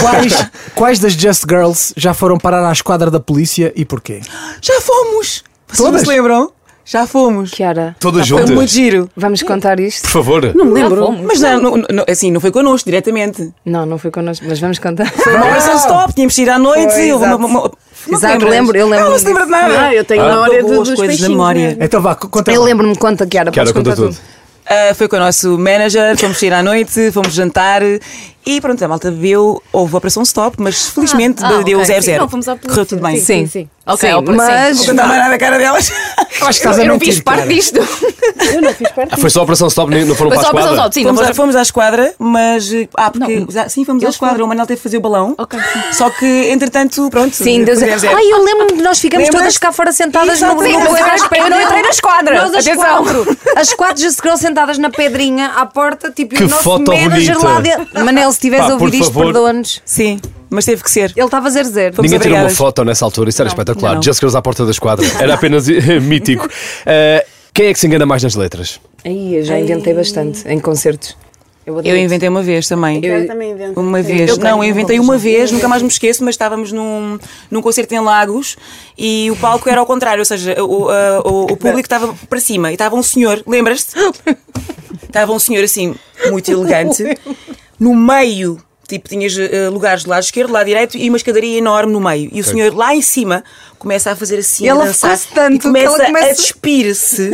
Quais, 0.00 0.46
quais 0.76 0.98
das 1.00 1.14
Just 1.14 1.42
Girls 1.48 1.92
já 1.96 2.14
foram 2.14 2.38
parar 2.38 2.64
à 2.68 2.70
esquadra 2.72 3.10
da 3.10 3.18
polícia 3.18 3.72
e 3.74 3.84
porquê? 3.84 4.20
Já 4.62 4.80
fomos! 4.80 5.42
Vocês 5.66 5.90
não 5.90 5.98
se 5.98 6.06
lembram? 6.06 6.52
Já 6.84 7.06
fomos. 7.06 7.50
Kiara, 7.50 7.96
Todas 7.98 8.28
Foi 8.28 8.38
juntas. 8.38 8.50
muito 8.50 8.70
giro. 8.70 9.08
vamos 9.16 9.42
contar 9.42 9.80
isto? 9.80 10.02
Por 10.02 10.10
favor. 10.10 10.54
Não 10.54 10.66
me 10.66 10.72
lembro. 10.74 11.10
Mas 11.22 11.40
não, 11.40 11.60
não, 11.60 11.70
não- 11.90 12.04
assim, 12.08 12.30
não 12.30 12.40
foi 12.40 12.50
connosco 12.52 12.88
diretamente. 12.88 13.50
Não, 13.64 13.86
não 13.86 13.96
foi 13.98 14.10
connosco, 14.10 14.44
mas 14.48 14.58
vamos 14.60 14.78
contar. 14.78 15.10
Foi 15.10 15.34
uma 15.34 15.46
operação 15.46 15.76
stop, 15.76 16.12
tínhamos 16.12 16.34
de 16.34 16.42
ir 16.42 16.50
à 16.50 16.58
noite. 16.58 16.92
Foi, 16.92 17.12
houve 17.12 17.24
uma- 17.24 17.34
exato. 17.36 17.46
uma- 17.46 17.70
não 18.06 18.18
Exato, 18.18 18.44
lembro, 18.46 18.76
eu 18.76 18.86
lembro 18.86 19.04
Não, 19.06 19.10
não 19.12 19.18
se 19.18 19.24
lembra 19.24 19.44
de 19.46 19.50
nada. 19.50 19.80
Ah, 19.80 19.94
eu 19.94 20.04
tenho 20.04 20.22
Ah. 20.22 20.28
memória 20.28 20.62
do, 20.62 20.68
dos 20.84 20.94
coisas 20.94 21.18
da 21.20 21.28
memória. 21.28 21.68
mesmo. 21.68 21.82
Então 21.84 22.02
vá, 22.02 22.14
conta 22.14 22.52
Eu 22.52 22.62
lembro-me, 22.62 22.94
conta, 22.96 23.26
Kiara, 23.26 23.50
Kiara, 23.50 23.72
podes 23.72 23.72
conta 23.72 23.90
contar 23.96 23.96
tudo. 23.96 24.14
tudo. 24.14 24.34
Ah, 24.66 24.94
foi 24.94 25.08
com 25.08 25.16
o 25.16 25.18
nosso 25.18 25.58
manager, 25.58 26.16
fomos 26.18 26.38
sair 26.38 26.52
à 26.52 26.62
noite, 26.62 27.10
fomos 27.12 27.32
jantar 27.34 27.82
e 28.46 28.60
pronto, 28.60 28.82
a 28.84 28.88
malta 28.88 29.10
bebeu, 29.10 29.62
houve 29.72 29.94
a 29.94 29.98
operação 29.98 30.22
stop, 30.22 30.56
mas 30.58 30.88
felizmente 30.90 31.42
Ah, 31.44 31.62
deu 31.62 31.78
ok. 31.78 31.84
0-0. 31.94 32.02
Sim, 32.02 32.16
não, 32.18 32.28
fomos 32.28 32.46
à 32.48 32.52
polícia. 32.52 32.68
Correu 32.70 32.86
tudo 32.86 33.02
bem. 33.02 33.16
Sim, 33.16 33.24
sim. 33.24 33.46
Sim, 33.46 33.68
ó, 33.86 33.96
sim. 33.96 34.32
mas 34.34 34.86
Não 34.86 34.94
dá 34.94 35.06
mais 35.06 35.20
nada 35.20 35.34
a 35.34 35.38
cara 35.38 35.58
delas. 35.58 35.90
Eu 36.40 36.46
acho 36.48 36.60
que 36.60 36.66
estás 36.66 36.78
a 36.78 36.82
Eu 36.82 36.88
não 36.88 36.98
fiz 36.98 37.20
parte 37.20 37.48
disto. 37.48 37.78
Eu 38.52 38.62
não 38.62 38.72
fiz 38.72 38.90
parte 38.90 39.10
Ah, 39.12 39.16
foi 39.16 39.30
só 39.30 39.40
a 39.40 39.42
Operação 39.42 39.68
Stop, 39.68 39.90
não 39.90 40.14
foram 40.14 40.16
Foi 40.16 40.28
para 40.30 40.38
a 40.38 40.40
só 40.40 40.46
a 40.46 40.50
operação 40.50 40.72
esquadra? 40.72 40.92
só, 40.92 40.92
sim. 40.92 41.02
Fomos, 41.04 41.20
não 41.20 41.28
à, 41.28 41.34
fomos 41.34 41.56
à 41.56 41.62
esquadra, 41.62 42.14
mas. 42.18 42.70
Ah, 42.96 43.10
porque. 43.10 43.40
Não. 43.40 43.68
sim, 43.68 43.84
fomos 43.84 44.04
à 44.04 44.08
esquadra. 44.08 44.34
foram. 44.36 44.46
O 44.46 44.48
Manel 44.48 44.66
teve 44.66 44.78
que 44.78 44.82
fazer 44.82 44.96
o 44.96 45.00
balão. 45.00 45.34
Ok. 45.38 45.58
Só 45.92 46.10
que, 46.10 46.26
entretanto, 46.50 47.08
pronto. 47.10 47.34
Sim, 47.34 47.64
Deus 47.64 47.82
é. 47.82 47.98
foi 47.98 48.08
0-0. 48.08 48.14
Ai, 48.14 48.24
eu 48.24 48.42
lembro-me 48.42 48.76
de 48.76 48.82
nós 48.82 48.98
ficamos 48.98 49.26
Lembras? 49.26 49.42
todas 49.42 49.58
cá 49.58 49.72
fora 49.72 49.92
sentadas 49.92 50.40
no, 50.40 50.48
no, 50.48 50.56
mas 50.56 50.70
eu 50.70 51.50
não 51.50 51.60
entrei 51.60 51.82
na 51.82 51.90
esquadra. 51.90 52.48
Nós 52.48 52.54
as 52.54 52.74
quatro. 52.74 53.38
As 53.56 53.72
quatro 53.74 54.02
já 54.02 54.10
se 54.10 54.16
girls 54.16 54.40
sentadas 54.40 54.78
na 54.78 54.90
pedrinha 54.90 55.52
à 55.56 55.66
porta, 55.66 56.10
tipo, 56.10 56.34
e 56.34 56.38
Que 56.38 56.44
o 56.44 56.48
nosso 56.48 56.62
foto 56.62 56.90
manager 56.90 57.38
lá 57.42 57.60
dentro. 57.60 58.04
Manel, 58.04 58.32
se 58.32 58.54
a 58.54 58.64
ouvir 58.66 58.78
por 58.78 58.94
isto, 58.94 59.12
perdoa-nos. 59.12 59.82
Sim, 59.84 60.20
mas 60.54 60.64
teve 60.64 60.82
que 60.82 60.90
ser. 60.90 61.12
Ele 61.16 61.24
estava 61.26 61.48
a 61.48 61.50
zero 61.50 61.68
zero. 61.68 61.94
Fomos 61.96 62.10
Ninguém 62.10 62.22
tirou 62.22 62.38
uma 62.38 62.50
foto 62.50 62.84
nessa 62.84 63.04
altura, 63.04 63.28
isso 63.30 63.42
era 63.42 63.48
espetacular. 63.48 63.94
não. 63.96 64.02
Girls 64.02 64.36
à 64.36 64.40
porta 64.42 64.64
da 64.64 64.70
esquadra. 64.70 65.04
Era 65.20 65.34
apenas 65.34 65.68
eh, 65.68 65.98
mítico. 66.00 66.48
Eh, 66.86 67.26
quem 67.52 67.66
é 67.66 67.72
que 67.72 67.78
se 67.78 67.86
engana 67.86 68.06
mais 68.06 68.22
nas 68.22 68.34
letras? 68.34 68.80
Aí, 69.04 69.34
eu 69.36 69.44
já 69.44 69.58
inventei 69.58 69.92
bastante 69.94 70.46
em 70.48 70.58
concertos. 70.58 71.16
Eu 71.66 71.96
inventei 71.96 72.28
uma 72.28 72.42
vez 72.42 72.68
também. 72.68 73.02
Eu 73.02 73.26
também 73.26 73.52
invento. 73.52 73.80
Uma 73.80 74.02
vez. 74.02 74.28
Eu 74.28 74.36
não, 74.36 74.62
eu 74.62 74.68
inventei 74.68 75.00
uma 75.00 75.16
vez, 75.16 75.50
nunca 75.50 75.66
mais 75.66 75.80
me 75.80 75.88
esqueço, 75.88 76.22
mas 76.22 76.34
estávamos 76.34 76.72
num, 76.72 77.18
num 77.50 77.62
concerto 77.62 77.94
em 77.94 78.00
Lagos 78.00 78.54
e 78.98 79.30
o 79.30 79.36
palco 79.36 79.66
era 79.70 79.80
ao 79.80 79.86
contrário, 79.86 80.20
ou 80.20 80.26
seja, 80.26 80.62
o, 80.62 80.90
a- 80.90 81.22
o, 81.24 81.44
o 81.44 81.56
público 81.56 81.80
estava 81.80 82.14
para 82.28 82.38
cima 82.38 82.70
e 82.70 82.74
estava 82.74 82.94
um 82.96 83.02
senhor, 83.02 83.42
lembras-te? 83.46 83.94
Estava 85.08 85.32
um 85.32 85.38
senhor 85.38 85.62
assim, 85.64 85.94
muito 86.30 86.50
elegante, 86.50 87.04
no 87.78 87.94
meio. 87.94 88.58
Tipo, 88.94 89.08
tinhas 89.08 89.36
eh, 89.38 89.68
lugares 89.68 90.04
do 90.04 90.10
lado 90.10 90.22
esquerdo, 90.22 90.48
do 90.48 90.52
lado 90.54 90.66
direito 90.66 90.96
e 90.96 91.08
uma 91.08 91.16
escadaria 91.16 91.58
enorme 91.58 91.92
no 91.92 92.00
meio. 92.00 92.30
E 92.32 92.40
o 92.40 92.44
senhor 92.44 92.74
lá 92.74 92.94
em 92.94 93.02
cima 93.02 93.42
começa 93.78 94.10
a 94.12 94.16
fazer 94.16 94.38
assim, 94.38 94.64
Ele 94.68 94.80
a 94.80 94.84
dançar. 94.86 95.18
tanto 95.34 95.54
e 95.56 95.58
que 95.58 95.64
começa, 95.66 95.86
ela 95.96 96.04
começa- 96.06 96.30
a 96.30 96.32
despir-se. 96.34 97.30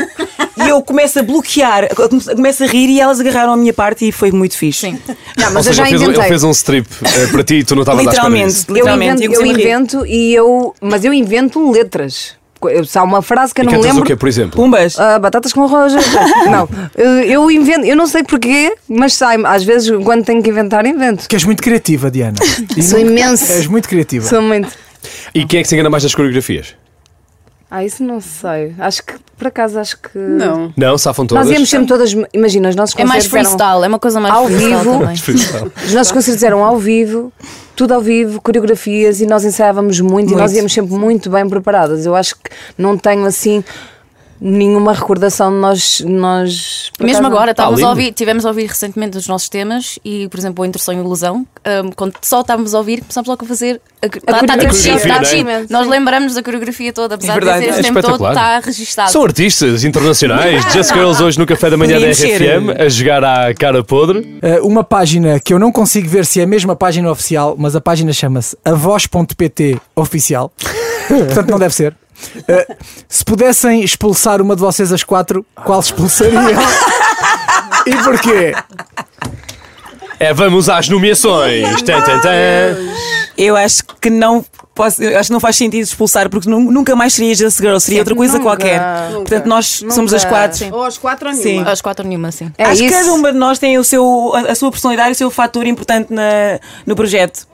e 0.64 0.68
eu 0.68 0.82
começo 0.82 1.18
a 1.18 1.22
bloquear, 1.22 1.88
começo 2.34 2.64
a 2.64 2.66
rir 2.66 2.88
e 2.88 3.00
elas 3.00 3.20
agarraram 3.20 3.52
a 3.52 3.56
minha 3.56 3.72
parte 3.72 4.06
e 4.08 4.12
foi 4.12 4.32
muito 4.32 4.56
fixe. 4.56 4.80
Sim. 4.90 4.98
Não, 5.38 5.48
Ou 5.48 5.52
mas 5.54 5.66
eu 5.66 5.72
seja, 5.72 5.84
já 5.84 5.88
ele 5.88 5.90
fez, 5.90 6.00
um- 6.00 6.04
ele 6.04 6.12
inventei. 6.12 6.28
fez 6.28 6.42
um 6.44 6.50
strip 6.50 6.86
eh, 7.04 7.26
para 7.28 7.44
ti 7.44 7.54
e 7.56 7.64
tu 7.64 7.74
não 7.74 7.82
estavas 7.82 8.00
espera 8.00 8.16
Literalmente, 8.16 8.52
disso. 8.54 8.66
Eu 8.68 8.74
literalmente. 8.74 9.24
invento, 9.24 9.34
eu 9.34 9.42
a 9.42 9.46
invento 9.48 10.06
e 10.06 10.34
eu. 10.34 10.74
Mas 10.80 11.04
eu 11.04 11.12
invento 11.14 11.70
letras. 11.70 12.39
Se 12.86 12.98
há 12.98 13.02
uma 13.02 13.22
frase 13.22 13.54
que 13.54 13.60
eu 13.60 13.64
E 13.64 13.72
não 13.72 13.80
lembro. 13.80 14.02
o 14.02 14.04
quê, 14.04 14.14
por 14.16 14.28
exemplo? 14.28 14.60
Pumbas. 14.60 14.98
Ah, 14.98 15.18
batatas 15.18 15.52
com 15.52 15.64
arroz. 15.64 15.94
não, 16.50 16.68
eu, 17.24 17.50
invento, 17.50 17.86
eu 17.86 17.96
não 17.96 18.06
sei 18.06 18.22
porquê, 18.22 18.74
mas 18.88 19.14
sai 19.14 19.36
às 19.44 19.64
vezes 19.64 19.90
quando 20.04 20.24
tenho 20.24 20.42
que 20.42 20.50
inventar, 20.50 20.84
invento. 20.86 21.28
Que 21.28 21.36
és 21.36 21.44
muito 21.44 21.62
criativa, 21.62 22.10
Diana. 22.10 22.36
Sou 22.82 22.98
imensa. 22.98 23.52
És 23.52 23.66
muito 23.66 23.88
criativa. 23.88 24.26
Sou 24.26 24.42
muito. 24.42 24.68
E 25.34 25.44
quem 25.46 25.60
é 25.60 25.62
que 25.62 25.68
se 25.68 25.74
engana 25.74 25.88
mais 25.88 26.02
nas 26.02 26.14
coreografias? 26.14 26.74
Ah, 27.70 27.84
isso 27.84 28.02
não 28.02 28.20
sei. 28.20 28.74
Acho 28.80 29.04
que, 29.04 29.14
por 29.38 29.46
acaso, 29.46 29.78
acho 29.78 29.96
que. 29.96 30.18
Não. 30.18 30.72
Não, 30.76 30.98
safam 30.98 31.24
todas. 31.24 31.44
Nós 31.44 31.54
íamos 31.54 31.70
sempre 31.70 31.86
todas. 31.86 32.12
Imagina, 32.32 32.68
os 32.68 32.74
nossos 32.74 32.96
É 32.98 33.04
mais 33.04 33.24
concertos 33.28 33.52
eram 33.52 33.58
freestyle, 33.58 33.84
é 33.84 33.88
uma 33.88 33.98
coisa 34.00 34.20
mais 34.20 34.34
ao 34.34 34.46
vivo. 34.48 35.16
Freestyle. 35.16 35.72
Os 35.86 35.94
nossos 35.94 36.12
concertos 36.12 36.42
eram 36.42 36.64
ao 36.64 36.78
vivo, 36.78 37.32
tudo 37.76 37.94
ao 37.94 38.00
vivo, 38.00 38.40
coreografias 38.42 39.20
e 39.20 39.26
nós 39.26 39.44
ensaiávamos 39.44 40.00
muito, 40.00 40.32
e 40.32 40.36
nós 40.36 40.50
Muito. 40.50 40.56
íamos 40.56 40.72
sempre 40.72 40.94
muito 40.94 41.30
bem 41.30 41.48
preparadas. 41.48 42.04
Eu 42.04 42.16
acho 42.16 42.34
que 42.34 42.50
não 42.76 42.98
tenho 42.98 43.24
assim 43.24 43.62
nenhuma 44.40 44.94
recordação 44.94 45.52
de 45.52 45.58
nós. 45.58 46.00
nós 46.06 46.90
Mesmo 46.98 47.26
agora, 47.26 47.50
estávamos 47.50 47.82
a 47.82 47.90
ouvir, 47.90 48.12
tivemos 48.12 48.46
a 48.46 48.48
ouvir 48.48 48.66
recentemente 48.66 49.18
os 49.18 49.28
nossos 49.28 49.48
temas 49.48 49.98
e, 50.04 50.28
por 50.28 50.38
exemplo, 50.38 50.64
a 50.64 50.66
Introdução 50.66 50.94
e 50.94 50.98
Ilusão, 50.98 51.46
hum, 51.84 51.90
quando 51.94 52.14
só 52.22 52.40
estávamos 52.40 52.74
a 52.74 52.78
ouvir, 52.78 53.00
começámos 53.00 53.28
logo 53.28 53.44
a 53.44 53.48
fazer. 53.48 53.80
A, 54.00 54.06
está, 54.06 54.40
está 54.40 54.58
tipo 54.58 54.72
coreografia, 54.72 54.92
chip, 54.92 54.96
está 54.96 55.18
né? 55.18 55.24
chip. 55.24 55.72
Nós 55.72 55.86
lembramos 55.86 56.34
da 56.34 56.42
coreografia 56.42 56.92
toda, 56.92 57.16
apesar 57.16 57.34
de 57.34 57.40
verdade. 57.40 57.66
dizer 57.66 57.80
É 57.80 57.82
tempo 57.82 58.00
todo, 58.00 58.28
está 58.28 58.58
registado. 58.60 59.10
São 59.10 59.22
artistas 59.22 59.84
internacionais. 59.84 60.64
Just 60.72 60.92
Girls 60.92 61.22
hoje 61.22 61.38
no 61.38 61.46
café 61.46 61.68
da 61.68 61.76
manhã 61.76 62.00
da 62.00 62.14
ser. 62.14 62.40
RFM 62.40 62.80
a 62.80 62.88
jogar 62.88 63.22
à 63.22 63.52
cara 63.52 63.84
podre. 63.84 64.20
Uh, 64.20 64.66
uma 64.66 64.82
página 64.82 65.38
que 65.38 65.52
eu 65.52 65.58
não 65.58 65.70
consigo 65.70 66.08
ver 66.08 66.24
se 66.24 66.40
é 66.40 66.44
a 66.44 66.46
mesma 66.46 66.74
página 66.74 67.10
oficial, 67.10 67.56
mas 67.58 67.76
a 67.76 67.80
página 67.80 68.12
chama-se 68.12 68.56
avós.pt 68.64 69.78
oficial. 69.94 70.50
Portanto, 71.08 71.50
não 71.50 71.58
deve 71.58 71.74
ser. 71.74 71.94
Uh, 72.36 72.76
se 73.08 73.24
pudessem 73.24 73.82
expulsar 73.82 74.40
uma 74.42 74.54
de 74.54 74.60
vocês 74.60 74.92
as 74.92 75.02
quatro, 75.02 75.44
qual 75.64 75.80
expulsariam? 75.80 76.42
e 77.86 77.96
porquê? 78.04 78.54
É, 80.18 80.34
vamos 80.34 80.68
às 80.68 80.88
nomeações. 80.88 81.80
Tan, 81.82 82.00
tan, 82.02 82.20
tan. 82.20 82.30
Eu 83.38 83.56
acho 83.56 83.82
que 84.00 84.10
não 84.10 84.44
posso, 84.74 85.02
acho 85.02 85.28
que 85.28 85.32
não 85.32 85.40
faz 85.40 85.56
sentido 85.56 85.82
expulsar, 85.82 86.28
porque 86.28 86.48
nu- 86.48 86.70
nunca 86.70 86.94
mais 86.94 87.14
seria 87.14 87.34
Just 87.34 87.58
Girl, 87.58 87.78
seria 87.78 88.00
outra 88.00 88.14
coisa 88.14 88.34
nunca, 88.34 88.44
qualquer. 88.44 88.80
nunca, 89.06 89.16
Portanto, 89.20 89.46
nós 89.46 89.80
nunca. 89.80 89.94
somos 89.94 90.12
as 90.12 90.24
quatro. 90.26 90.58
Sim. 90.58 90.70
Ou 90.72 90.84
aos 90.84 90.98
quatro 90.98 91.28
ou 91.28 91.34
Sim. 91.34 91.42
nenhuma. 91.44 91.70
Às 91.70 91.80
quatro 91.80 92.06
nenhuma, 92.06 92.30
sim. 92.32 92.52
É 92.58 92.64
acho 92.64 92.82
que 92.82 92.90
cada 92.90 93.12
uma 93.14 93.32
de 93.32 93.38
nós 93.38 93.58
tem 93.58 93.78
o 93.78 93.84
seu, 93.84 94.32
a, 94.34 94.52
a 94.52 94.54
sua 94.54 94.70
personalidade 94.70 95.10
e 95.10 95.12
o 95.12 95.14
seu 95.14 95.30
fator 95.30 95.66
importante 95.66 96.12
na, 96.12 96.60
no 96.84 96.94
projeto. 96.94 97.46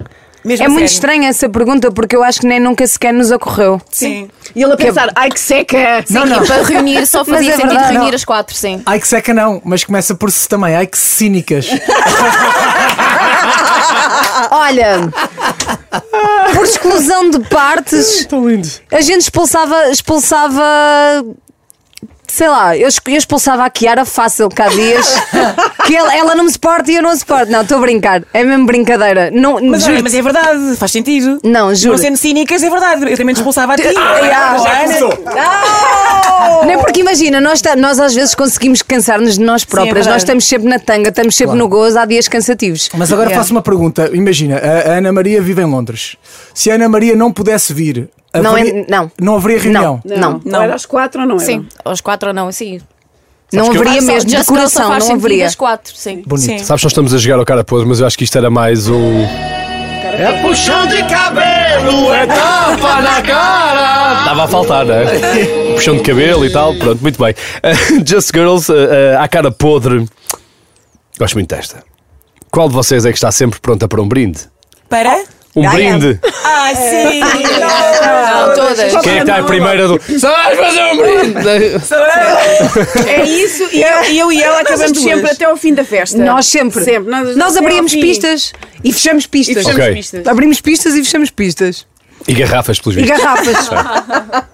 Mesmo 0.46 0.64
É 0.64 0.68
muito 0.68 0.86
estranha 0.86 1.28
essa 1.28 1.48
pergunta 1.48 1.90
porque 1.90 2.14
eu 2.14 2.22
acho 2.22 2.38
que 2.40 2.46
nem 2.46 2.60
nunca 2.60 2.86
sequer 2.86 3.12
nos 3.12 3.32
ocorreu. 3.32 3.80
Sim. 3.90 4.30
E 4.54 4.62
ele 4.62 4.72
a 4.72 4.76
pensar, 4.76 5.10
ai 5.16 5.28
que 5.28 5.40
seca! 5.40 6.04
Sim, 6.06 6.18
e 6.18 6.46
para 6.46 6.62
reunir, 6.62 7.04
só 7.04 7.24
fazia 7.26 7.52
é 7.52 7.56
sentido 7.56 7.70
verdade. 7.72 7.92
reunir 7.94 8.10
Não. 8.10 8.14
as 8.14 8.24
quatro, 8.24 8.54
sim. 8.54 8.80
Ai 8.86 9.00
que 9.00 9.08
seca 9.08 9.34
não, 9.34 9.60
mas 9.64 9.82
começa 9.84 10.14
por 10.14 10.30
se 10.30 10.48
também. 10.48 10.76
Ai 10.76 10.86
que 10.86 10.96
cínicas. 10.96 11.66
Olha, 14.52 15.10
por 16.54 16.64
exclusão 16.64 17.30
de 17.30 17.40
partes, 17.48 18.24
Tão 18.26 18.48
lindo. 18.48 18.68
a 18.92 19.00
gente 19.00 19.22
expulsava, 19.22 19.90
expulsava. 19.90 20.62
Sei 22.28 22.48
lá, 22.48 22.76
eu, 22.76 22.88
expulsava 22.88 23.64
a 23.64 23.70
Kiara 23.70 24.04
fácil 24.04 24.48
cá 24.48 24.68
dias. 24.68 25.14
que 25.86 25.94
ela, 25.96 26.14
ela 26.16 26.34
não 26.34 26.44
me 26.44 26.50
suporta 26.50 26.90
e 26.90 26.96
eu 26.96 27.02
não 27.02 27.16
suporto. 27.16 27.50
Não, 27.50 27.62
estou 27.62 27.78
a 27.78 27.80
brincar. 27.80 28.22
É 28.34 28.42
mesmo 28.44 28.66
brincadeira. 28.66 29.30
Não, 29.32 29.58
Mas, 29.62 29.86
olha, 29.86 30.02
mas 30.02 30.14
é 30.14 30.22
verdade, 30.22 30.76
faz 30.76 30.92
sentido. 30.92 31.38
Não, 31.44 31.74
juro. 31.74 31.92
Não 31.96 31.98
sendo 32.02 32.16
cínicas, 32.16 32.62
é 32.62 32.70
verdade. 32.70 33.10
Eu 33.10 33.16
também 33.16 33.34
te 33.34 33.38
expulsava 33.38 33.74
a 33.74 33.76
ti. 33.76 33.82
Ah, 33.96 34.56
Joana. 34.58 35.16
Não 36.64 36.70
é 36.70 36.76
porque 36.78 37.00
imagina, 37.00 37.40
nós, 37.40 37.62
nós 37.78 37.98
às 37.98 38.14
vezes 38.14 38.34
conseguimos 38.34 38.82
cansar-nos 38.82 39.34
de 39.38 39.44
nós 39.44 39.64
próprias. 39.64 39.94
verdade. 39.94 40.14
nós 40.14 40.22
estamos 40.22 40.46
sempre 40.46 40.68
na 40.68 40.78
tanga, 40.78 41.08
estamos 41.10 41.34
sempre 41.34 41.46
Claro. 41.52 41.58
no 41.60 41.68
gozo, 41.68 41.98
há 41.98 42.04
dias 42.04 42.28
cansativos. 42.28 42.88
Mas 42.94 43.12
agora 43.12 43.28
Yeah. 43.28 43.42
faço 43.42 43.52
uma 43.54 43.62
pergunta. 43.62 44.10
Imagina, 44.12 44.56
a 44.58 44.98
Ana 44.98 45.12
Maria 45.12 45.40
vive 45.42 45.62
em 45.62 45.64
Londres. 45.66 46.16
Se 46.54 46.70
a 46.70 46.74
Ana 46.74 46.88
Maria 46.88 47.14
não 47.16 47.32
pudesse 47.32 47.72
vir, 47.72 48.08
Não 48.42 48.52
haveria, 48.52 48.80
é- 48.80 48.86
não. 48.88 49.10
não 49.20 49.36
haveria 49.36 49.58
reunião. 49.58 50.00
Não. 50.04 50.16
Não, 50.16 50.40
não. 50.44 50.62
era 50.62 50.72
aos 50.72 50.86
quatro 50.86 51.20
ou 51.22 51.26
não 51.26 51.36
era? 51.36 51.44
Sim, 51.44 51.66
aos 51.84 52.00
quatro 52.00 52.28
ou 52.28 52.34
não, 52.34 52.50
sim. 52.52 52.80
Não 53.52 53.70
que 53.70 53.76
eu- 53.76 53.82
haveria 53.82 54.00
Só- 54.02 54.06
mesmo, 54.12 54.30
de 54.30 54.36
Just 54.36 54.48
Girl 54.48 54.58
só 54.66 54.80
coração, 54.80 54.88
faz 54.88 55.08
não 55.08 55.14
haveria. 55.16 55.46
as 55.46 55.54
quatro, 55.54 55.94
sim. 55.96 56.22
Bonito. 56.26 56.46
Sim. 56.46 56.58
Sabes, 56.58 56.82
nós 56.82 56.92
estamos 56.92 57.14
a 57.14 57.18
jogar 57.18 57.38
ao 57.38 57.44
cara 57.44 57.62
podre, 57.62 57.86
mas 57.86 58.00
eu 58.00 58.06
acho 58.06 58.18
que 58.18 58.24
isto 58.24 58.36
era 58.36 58.50
mais 58.50 58.88
um. 58.88 59.22
É 60.18 60.40
puxão 60.42 60.86
de 60.86 60.96
cabelo, 61.04 62.12
é 62.12 62.26
tapa 62.26 63.02
na 63.02 63.22
cara. 63.22 64.18
Estava 64.20 64.44
a 64.44 64.48
faltar, 64.48 64.84
não 64.86 64.94
é? 64.94 65.74
Puxão 65.76 65.96
de 65.96 66.02
cabelo 66.02 66.44
e 66.46 66.50
tal, 66.50 66.74
pronto, 66.74 67.02
muito 67.02 67.22
bem. 67.22 67.34
Just 68.06 68.30
Girls, 68.34 68.72
uh, 68.72 68.74
uh, 68.74 69.18
à 69.20 69.28
cara 69.28 69.50
podre. 69.50 70.06
Gosto 71.18 71.34
muito 71.34 71.54
desta. 71.54 71.84
Qual 72.50 72.68
de 72.68 72.74
vocês 72.74 73.04
é 73.04 73.10
que 73.10 73.16
está 73.18 73.30
sempre 73.30 73.60
pronta 73.60 73.86
para 73.86 74.00
um 74.00 74.08
brinde? 74.08 74.40
Para? 74.88 75.22
Um 75.56 75.68
brinde. 75.70 76.20
Ah, 76.44 76.70
sim! 76.74 77.20
Não, 78.06 78.54
todas. 78.54 79.02
Quem 79.02 79.12
é 79.12 79.16
que 79.16 79.20
está 79.22 79.38
a 79.38 79.42
primeira 79.44 79.88
do. 79.88 79.98
Sabes 80.20 80.58
fazer 80.58 80.82
um 80.92 80.96
brinde? 80.98 81.48
É 83.08 83.24
isso, 83.24 83.64
e 83.72 83.82
eu, 83.82 84.04
e 84.04 84.18
eu 84.18 84.32
e 84.32 84.42
ela 84.42 84.60
acabamos 84.60 84.98
sempre 84.98 85.30
até 85.30 85.44
ao 85.46 85.56
fim 85.56 85.72
da 85.74 85.82
festa. 85.84 86.18
Nós 86.18 86.46
sempre. 86.46 86.84
Sempre. 86.84 87.10
Nós, 87.10 87.36
Nós 87.36 87.56
abrimos 87.56 87.92
pistas 87.94 88.52
e 88.84 88.92
fechamos 88.92 89.24
E 89.24 89.28
pistas. 89.28 89.56
fechamos 89.56 89.80
Ok. 89.82 89.94
pistas. 89.94 90.26
Abrimos 90.26 90.60
pistas 90.60 90.94
e 90.94 91.02
fechamos 91.04 91.30
pistas. 91.30 91.86
E 92.28 92.34
garrafas, 92.34 92.78
pelos 92.78 92.96
E 92.98 93.02
vistos. 93.02 93.18
garrafas. 93.18 94.46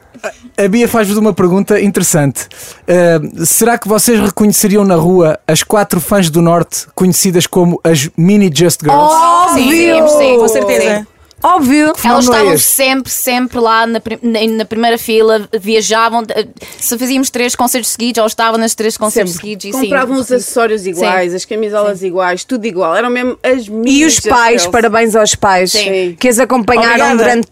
A 0.57 0.69
Bia 0.69 0.87
faz-vos 0.87 1.17
uma 1.17 1.33
pergunta 1.33 1.81
interessante. 1.81 2.47
Uh, 2.87 3.45
será 3.47 3.79
que 3.79 3.89
vocês 3.89 4.21
reconheceriam 4.21 4.85
na 4.85 4.97
rua 4.97 5.39
as 5.47 5.63
quatro 5.63 6.01
fãs 6.01 6.29
do 6.29 6.43
Norte 6.43 6.87
conhecidas 6.95 7.47
como 7.47 7.81
as 7.83 8.11
Mini 8.17 8.51
Just 8.55 8.83
Girls? 8.83 9.15
Óbvio! 9.15 10.09
sim, 10.09 10.39
Com 10.39 10.49
certeza. 10.49 11.07
Óbvio. 11.43 11.93
Elas 12.05 12.27
é 12.27 12.31
estavam 12.31 12.53
este? 12.55 12.67
sempre, 12.73 13.11
sempre 13.13 13.59
lá 13.59 13.87
na, 13.87 14.01
na, 14.23 14.47
na 14.59 14.65
primeira 14.65 14.97
fila, 14.97 15.49
viajavam. 15.59 16.23
eh, 16.31 16.47
Se 16.79 16.97
fazíamos 16.97 17.31
três 17.31 17.57
concertos 17.57 17.91
seguidos, 17.91 18.19
elas 18.19 18.33
estavam 18.33 18.59
nas 18.59 18.75
três 18.75 18.97
concertos 18.97 19.35
seguidos. 19.35 19.65
E 19.65 19.73
sim. 19.73 19.81
Compravam 19.83 20.17
os 20.17 20.31
acessórios 20.31 20.87
iguais, 20.87 21.35
as 21.35 21.45
camisolas 21.45 22.03
iguais, 22.03 22.45
tudo 22.45 22.65
igual. 22.67 22.95
Eram 22.95 23.11
mesmo 23.11 23.37
as 23.43 23.67
E 23.67 23.71
minhas 23.71 24.15
os 24.15 24.21
pais, 24.21 24.67
parabéns 24.67 25.17
aos 25.17 25.35
pais 25.35 25.73
Sim. 25.73 26.17
que 26.19 26.29
as 26.29 26.39
acompanharam 26.39 27.13
Obrigada. 27.13 27.17
durante 27.17 27.49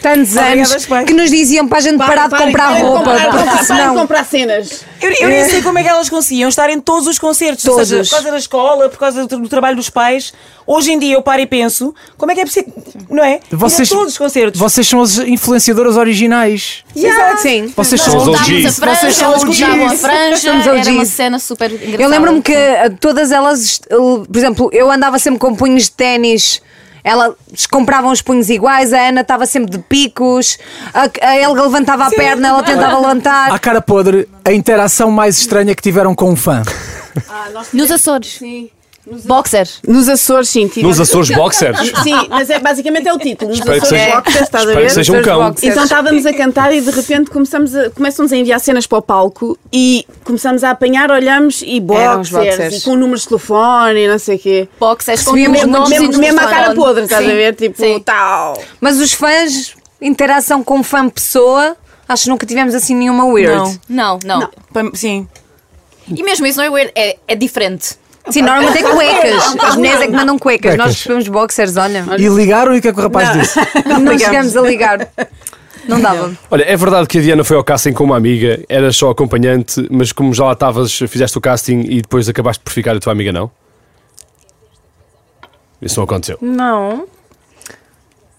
tantos 0.00 0.36
Obrigada, 0.36 0.52
anos, 0.62 0.86
que 1.06 1.12
nos 1.12 1.30
diziam 1.30 1.66
para 1.68 1.78
a 1.78 1.80
gente 1.80 1.98
parar 1.98 2.28
de 2.28 2.36
comprar 2.36 2.68
roupa. 2.80 3.02
Porque 3.02 3.26
comprar, 3.26 3.64
senão- 3.64 3.94
comprar 3.96 4.24
cenas. 4.24 4.84
Eu, 5.02 5.10
eu 5.20 5.28
nem 5.28 5.44
sei 5.44 5.62
como 5.62 5.78
é 5.78 5.82
que 5.82 5.88
elas 5.88 6.08
conseguiam 6.08 6.48
estar 6.48 6.70
em 6.70 6.80
todos 6.80 7.06
os 7.06 7.18
concertos. 7.18 7.64
Ou 7.66 7.72
Todos. 7.74 7.88
seja, 7.88 8.02
por 8.04 8.10
causa 8.10 8.30
da 8.30 8.38
escola, 8.38 8.88
por 8.88 8.98
causa 8.98 9.26
do, 9.26 9.38
do 9.40 9.48
trabalho 9.48 9.76
dos 9.76 9.90
pais. 9.90 10.32
Hoje 10.66 10.90
em 10.92 10.98
dia 10.98 11.14
eu 11.14 11.22
paro 11.22 11.42
e 11.42 11.46
penso, 11.46 11.94
como 12.16 12.32
é 12.32 12.34
que 12.34 12.40
é 12.40 12.44
possível? 12.44 12.72
Não 13.10 13.22
é? 13.22 13.25
Vocês, 13.50 13.90
Ir 13.90 13.94
a 13.94 13.96
todos 13.96 14.12
os 14.12 14.18
concertos. 14.18 14.60
vocês 14.60 14.86
são 14.86 15.00
as 15.00 15.18
influenciadoras 15.18 15.96
originais. 15.96 16.84
Exato, 16.94 17.42
sim. 17.42 17.72
Vocês 17.76 18.00
São 18.00 18.16
os 18.16 18.22
os 18.26 18.40
OGs. 18.40 18.78
Vocês 18.78 19.14
são 19.16 19.30
elas 19.32 19.42
OGs. 19.44 19.62
a 19.62 19.90
franja, 19.96 20.50
era 20.50 20.90
uma 20.90 21.04
cena 21.04 21.38
super 21.38 21.70
engraçada. 21.72 22.02
Eu 22.02 22.08
lembro-me 22.08 22.42
que 22.42 22.52
eh, 22.52 22.90
todas 23.00 23.32
elas, 23.32 23.80
eh, 23.90 23.94
por 23.96 24.36
exemplo, 24.36 24.70
eu 24.72 24.90
andava 24.90 25.18
sempre 25.18 25.38
com 25.38 25.54
punhos 25.54 25.84
de 25.84 25.90
ténis. 25.92 26.60
Elas 27.02 27.34
compravam 27.70 28.10
os 28.10 28.20
punhos 28.20 28.50
iguais, 28.50 28.92
a 28.92 28.98
Ana 29.08 29.20
estava 29.20 29.46
sempre 29.46 29.70
de 29.70 29.78
picos, 29.78 30.58
a, 30.92 31.08
a 31.28 31.38
Helga 31.38 31.62
levantava 31.62 32.06
a 32.06 32.10
perna, 32.10 32.48
ela 32.48 32.62
tentava 32.64 32.98
levantar. 32.98 33.52
À 33.52 33.58
cara 33.60 33.80
podre, 33.80 34.28
a 34.44 34.52
interação 34.52 35.08
mais 35.08 35.38
estranha 35.38 35.72
que 35.72 35.80
tiveram 35.82 36.16
com 36.16 36.30
um 36.30 36.34
fã. 36.34 36.62
Nos 37.72 37.92
Açores. 37.92 38.34
Sim. 38.38 38.70
Boxer. 39.24 39.68
Nos 39.86 40.08
Açores, 40.08 40.48
sim. 40.48 40.68
Nos 40.78 41.00
Açores 41.00 41.30
Boxers. 41.30 41.78
Sim, 42.02 42.26
mas 42.28 42.50
é, 42.50 42.58
basicamente 42.58 43.06
é 43.08 43.12
o 43.14 43.18
título. 43.18 43.50
Nos 43.50 43.60
Espero 43.60 43.78
Açores 43.82 44.02
seja- 44.02 44.16
Boxers, 44.16 44.40
estás 44.42 44.64
a 44.64 44.68
que 44.72 44.74
ver? 44.80 44.90
seja 44.90 45.12
um 45.12 45.22
cão. 45.22 45.44
Boxers. 45.44 45.72
Então 45.72 45.84
estávamos 45.84 46.26
a 46.26 46.32
cantar 46.32 46.74
e 46.74 46.80
de 46.80 46.90
repente 46.90 47.30
começamos 47.30 47.74
a, 47.76 47.90
começam-nos 47.90 48.32
a 48.32 48.36
enviar 48.36 48.58
cenas 48.58 48.86
para 48.86 48.98
o 48.98 49.02
palco 49.02 49.56
e 49.72 50.04
começamos 50.24 50.64
a 50.64 50.70
apanhar, 50.70 51.10
olhamos 51.10 51.62
e 51.64 51.78
boxers, 51.80 52.30
boxers. 52.30 52.82
e 52.82 52.84
com 52.84 52.96
números 52.96 53.22
de 53.22 53.28
telefone 53.28 54.00
e 54.00 54.08
não 54.08 54.18
sei 54.18 54.36
o 54.36 54.38
quê. 54.40 54.68
Boxers 54.80 55.22
com 55.22 55.32
Recebíamos 55.32 55.62
os 55.62 55.66
nomes 55.68 55.90
Mesmo, 55.90 56.06
mesmo 56.18 56.24
à 56.40 56.42
telefone. 56.42 56.62
cara 56.62 56.74
podre, 56.74 57.04
estás 57.04 57.24
Sim. 57.24 57.30
a 57.30 57.34
ver? 57.34 57.54
Tipo, 57.54 57.76
Sim. 57.80 58.00
tal. 58.04 58.60
Mas 58.80 58.98
os 58.98 59.12
fãs, 59.12 59.74
interação 60.02 60.64
com 60.64 60.82
fã-pessoa, 60.82 61.76
acho 62.08 62.24
que 62.24 62.28
nunca 62.28 62.44
tivemos 62.44 62.74
assim 62.74 62.94
nenhuma 62.96 63.24
weird. 63.26 63.78
Não. 63.88 64.18
Não, 64.24 64.40
não, 64.40 64.50
Pa- 64.72 64.90
Sim. 64.94 65.28
E 66.08 66.22
mesmo 66.22 66.44
isso 66.46 66.58
não 66.58 66.64
é 66.64 66.70
weird, 66.70 66.92
é, 66.94 67.16
é 67.28 67.34
diferente. 67.36 67.96
Sim, 68.30 68.42
normalmente 68.42 68.78
é 68.78 68.82
cuecas. 68.82 69.56
As 69.62 69.76
mulheres 69.76 70.00
é 70.00 70.06
que 70.06 70.12
mandam 70.12 70.38
cuecas. 70.38 70.76
Nós 70.76 70.94
recebemos 70.94 71.28
boxers, 71.28 71.76
olha. 71.76 72.04
E 72.18 72.28
ligaram 72.28 72.74
e 72.74 72.78
o 72.78 72.82
que 72.82 72.88
é 72.88 72.92
que 72.92 72.98
o 72.98 73.02
rapaz 73.02 73.32
disse? 73.32 73.58
Não 74.00 74.18
chegamos 74.18 74.56
a 74.56 74.60
ligar. 74.62 75.08
Não 75.88 76.00
dava. 76.00 76.36
Olha, 76.50 76.64
é 76.64 76.76
verdade 76.76 77.06
que 77.06 77.18
a 77.18 77.20
Diana 77.20 77.44
foi 77.44 77.56
ao 77.56 77.62
casting 77.62 77.92
com 77.92 78.04
uma 78.04 78.16
amiga, 78.16 78.60
era 78.68 78.92
só 78.92 79.10
acompanhante, 79.10 79.86
mas 79.90 80.10
como 80.10 80.34
já 80.34 80.44
lá 80.44 80.52
estavas, 80.52 80.92
fizeste 80.92 81.38
o 81.38 81.40
casting 81.40 81.82
e 81.88 82.02
depois 82.02 82.28
acabaste 82.28 82.62
por 82.62 82.72
ficar 82.72 82.96
a 82.96 83.00
tua 83.00 83.12
amiga, 83.12 83.32
não? 83.32 83.50
Isso 85.80 86.00
não 86.00 86.04
aconteceu. 86.04 86.38
Não. 86.40 87.06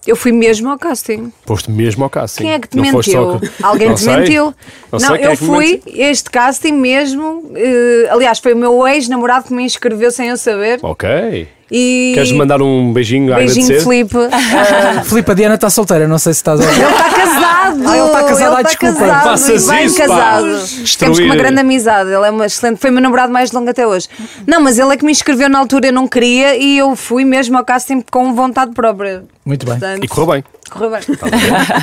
Eu 0.08 0.16
fui 0.16 0.32
mesmo 0.32 0.70
ao 0.70 0.80
casting. 0.80 1.32
Foste 1.46 1.70
mesmo 1.70 2.04
ao 2.04 2.10
casting. 2.10 2.44
Quem 2.44 2.54
é 2.54 2.60
que 2.60 2.68
te 2.70 2.78
não 2.78 2.84
mentiu? 2.84 3.40
co- 3.40 3.42
Alguém 3.62 3.90
Não 3.90 3.96
te 3.96 4.02
sei. 4.02 4.16
mentiu? 4.18 4.46
Não 4.46 4.54
Não, 4.94 5.00
sei 5.00 5.26
eu 5.26 5.32
é 5.32 5.36
que 5.36 5.46
fui, 5.46 5.82
este 5.86 6.30
casting 6.32 6.72
mesmo. 6.72 7.52
eh, 7.56 8.08
aliás, 8.10 8.40
foi 8.40 8.54
o 8.54 8.58
meu 8.58 8.88
ex-namorado 8.88 9.48
que 9.48 9.54
me 9.54 9.64
inscreveu 9.64 10.10
sem 10.10 10.30
eu 10.30 10.38
saber. 10.38 10.80
Ok. 10.82 11.48
E. 11.72 12.12
Queres 12.14 12.32
mandar 12.32 12.62
um 12.62 12.94
beijinho, 12.94 13.34
a 13.34 13.38
Beijinho, 13.38 13.66
agradecer? 13.66 13.84
Filipe. 13.90 14.16
Filipe, 15.06 15.32
a 15.32 15.34
Diana 15.34 15.56
está 15.56 15.70
solteira, 15.70 16.08
não 16.08 16.18
sei 16.18 16.34
se 16.34 16.40
estás 16.40 16.62
a 16.62 16.64
ouvir. 16.64 16.82
Ele 16.82 16.92
está 16.92 17.10
casado! 17.10 17.58
Ah, 17.86 17.98
ele 17.98 18.06
está 18.08 18.24
casado, 18.24 18.38
Ele 18.40 18.46
ah, 18.46 18.62
está 18.62 18.62
desculpa. 18.64 19.00
casado, 19.00 19.24
Faças 19.24 19.68
bem 19.68 19.86
isso, 19.86 19.98
casado. 19.98 20.48
Destruir. 20.58 20.98
Temos 20.98 21.20
uma 21.20 21.36
grande 21.36 21.60
amizade. 21.60 22.10
Ele 22.10 22.26
é 22.26 22.30
uma 22.32 22.46
excelente. 22.46 22.80
Foi 22.80 22.90
o 22.90 22.94
meu 22.94 23.02
namorado 23.04 23.34
mais 23.34 23.52
longo 23.52 23.70
até 23.70 23.86
hoje. 23.86 24.08
Não, 24.48 24.62
mas 24.62 24.80
ele 24.80 24.94
é 24.94 24.98
que 24.98 25.04
me 25.06 25.12
inscreveu 25.12 25.50
na 25.50 25.60
altura, 25.60 25.88
eu 25.88 25.94
não 25.94 26.08
queria 26.08 26.56
e 26.56 26.78
eu 26.78 26.96
fui 26.96 27.26
mesmo 27.26 27.58
ao 27.58 27.66
casting 27.66 28.02
com 28.10 28.34
vontade 28.34 28.72
própria. 28.74 29.26
Muito 29.46 29.66
bem. 29.66 29.78
Portanto, 29.78 30.04
E 30.04 30.08
correu 30.08 30.28
bem. 30.28 30.44
correu 30.70 30.90
bem. 30.92 31.02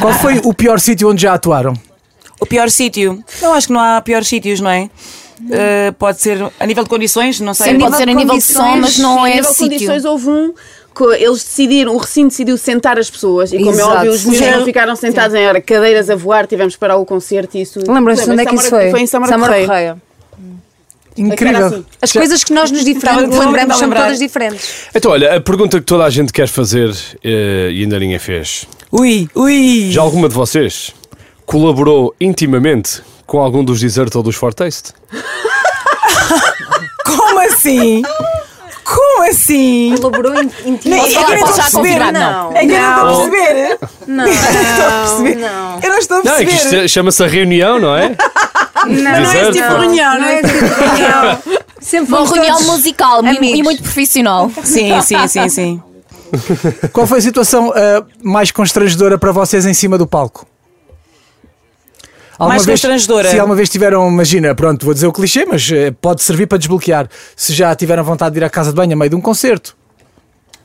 Qual 0.00 0.12
foi 0.14 0.40
o 0.42 0.54
pior 0.54 0.80
sítio 0.80 1.10
onde 1.10 1.22
já 1.22 1.34
atuaram? 1.34 1.74
O 2.40 2.46
pior 2.46 2.70
sítio? 2.70 3.22
Eu 3.40 3.52
acho 3.52 3.66
que 3.68 3.72
não 3.72 3.80
há 3.80 4.00
piores 4.00 4.26
sítios, 4.26 4.60
não 4.60 4.70
é? 4.70 4.88
Uh, 5.40 5.92
pode 5.98 6.20
ser 6.20 6.38
a 6.58 6.66
nível 6.66 6.84
de 6.84 6.90
condições, 6.90 7.40
não 7.40 7.54
sei. 7.54 7.66
Sim, 7.66 7.72
nível 7.72 7.86
pode 7.86 7.96
ser 7.96 8.08
a 8.08 8.14
nível 8.14 8.34
de 8.36 8.40
som, 8.40 8.60
condições, 8.60 8.80
mas 8.80 8.98
não 8.98 9.14
Sim, 9.14 9.20
a 9.20 9.28
é 9.28 9.34
nível 9.34 9.50
de 9.50 9.56
sítio. 9.56 9.70
condições 9.70 10.04
houve 10.04 10.28
um 10.28 10.54
que 10.94 11.04
eles 11.04 11.42
decidiram, 11.42 11.94
o 11.94 11.98
recinto 11.98 12.28
decidiu 12.28 12.56
sentar 12.56 12.98
as 12.98 13.10
pessoas 13.10 13.52
e 13.52 13.58
como 13.58 13.70
é 13.70 13.72
Exato. 13.72 13.90
óbvio 13.90 14.12
os 14.12 14.20
Sim. 14.20 14.50
não 14.50 14.64
ficaram 14.64 14.94
sentados 14.94 15.34
em 15.34 15.46
hora, 15.46 15.60
cadeiras 15.60 16.08
a 16.08 16.14
voar, 16.14 16.46
tivemos 16.46 16.74
que 16.74 16.80
parar 16.80 16.96
o 16.96 17.04
concerto 17.04 17.58
e 17.58 17.62
isso. 17.62 17.80
Lembras-te 17.80 18.26
de 18.26 18.30
onde 18.30 18.42
é 18.42 18.46
que 18.46 18.54
isso 18.54 18.70
foi? 18.70 18.90
Foi 18.90 19.00
em 19.00 19.06
Samara 19.06 19.66
Correia. 19.66 19.96
Incrível. 21.16 21.66
assim. 21.66 21.84
As 22.02 22.12
coisas 22.12 22.42
que 22.42 22.52
nós 22.52 22.70
nos 22.70 22.84
lembramos 22.84 23.76
são 23.76 23.88
todas 23.88 24.18
diferentes. 24.18 24.88
Então, 24.94 25.12
olha, 25.12 25.36
a 25.36 25.40
pergunta 25.40 25.78
que 25.78 25.86
toda 25.86 26.04
a 26.04 26.10
gente 26.10 26.32
quer 26.32 26.48
fazer 26.48 26.92
eh, 27.22 27.70
e 27.72 27.82
ainda 27.82 27.98
ninguém 27.98 28.18
fez. 28.18 28.66
Ui, 28.90 29.28
ui. 29.34 29.90
Já 29.90 30.02
alguma 30.02 30.28
de 30.28 30.34
vocês 30.34 30.92
colaborou 31.46 32.14
intimamente 32.20 33.00
com 33.26 33.38
algum 33.40 33.64
dos 33.64 33.80
Desert 33.80 34.14
ou 34.16 34.22
dos 34.22 34.36
Fortaste? 34.36 34.92
Como 37.04 37.38
assim? 37.40 38.02
Como 38.84 39.22
assim? 39.30 39.94
Colaborou 39.96 40.32
Nem- 40.32 40.50
intimamente. 40.66 41.16
é 41.16 41.24
que 41.24 41.30
eu 41.32 41.34
nem 41.36 41.44
estou 41.44 41.50
a 41.50 41.70
perceber. 41.70 42.12
não. 42.12 42.52
É 42.56 42.66
que 42.66 42.72
eu 42.72 42.80
não 42.80 42.90
estou 42.90 43.26
a 43.26 43.30
perceber. 43.30 43.78
Não, 44.06 44.24
Eu 44.26 44.34
não 44.34 44.40
estou 44.42 44.86
a 44.86 45.00
perceber. 45.00 45.36
não. 45.36 45.80
Eu 45.82 45.88
não 45.90 45.98
estou 45.98 46.16
a 46.18 46.22
Não, 46.22 46.32
é 46.34 46.38
que 46.44 46.50
perceber. 46.50 46.84
isto 46.84 46.94
chama-se 46.94 47.24
a 47.24 47.26
reunião, 47.26 47.78
não 47.80 47.96
é? 47.96 48.16
Não, 48.86 48.92
Não 49.02 49.10
é 49.10 49.22
esse 49.22 49.52
tipo 49.52 49.68
de 49.68 49.74
reunião, 49.80 50.18
não 50.20 50.26
é? 50.26 50.42
tipo 50.42 50.48
de 50.48 50.58
reunião. 50.74 51.38
Sempre 51.80 52.08
Uma 52.08 52.16
fomos 52.18 52.32
reunião 52.32 52.56
todos 52.58 52.70
musical 52.72 53.24
e- 53.24 53.28
amigos. 53.36 53.58
e 53.58 53.62
muito 53.62 53.82
profissional. 53.82 54.50
Sim, 54.62 55.00
sim, 55.02 55.28
sim, 55.28 55.48
sim. 55.48 55.82
Qual 56.92 57.06
foi 57.06 57.18
a 57.18 57.22
situação 57.22 57.72
ah, 57.74 58.04
mais 58.22 58.50
constrangedora 58.50 59.16
para 59.18 59.32
vocês 59.32 59.64
em 59.66 59.72
cima 59.74 59.96
do 59.96 60.06
palco? 60.06 60.46
Alguma 62.38 62.48
Mais 62.54 62.64
vez- 62.66 62.80
constrangedora? 62.80 63.30
Se 63.30 63.38
alguma 63.38 63.54
vez 63.56 63.68
tiveram, 63.68 64.08
imagina, 64.08 64.54
pronto, 64.54 64.84
vou 64.84 64.92
dizer 64.94 65.06
o 65.06 65.12
clichê, 65.12 65.44
mas 65.44 65.70
eh, 65.70 65.90
pode 65.92 66.22
servir 66.22 66.46
para 66.46 66.58
desbloquear. 66.58 67.08
Se 67.36 67.52
já 67.52 67.74
tiveram 67.74 68.02
vontade 68.02 68.34
de 68.34 68.40
ir 68.40 68.44
à 68.44 68.50
casa 68.50 68.70
de 68.70 68.76
banho 68.76 68.92
a 68.92 68.96
meio 68.96 69.10
de 69.10 69.16
um 69.16 69.20
concerto. 69.20 69.76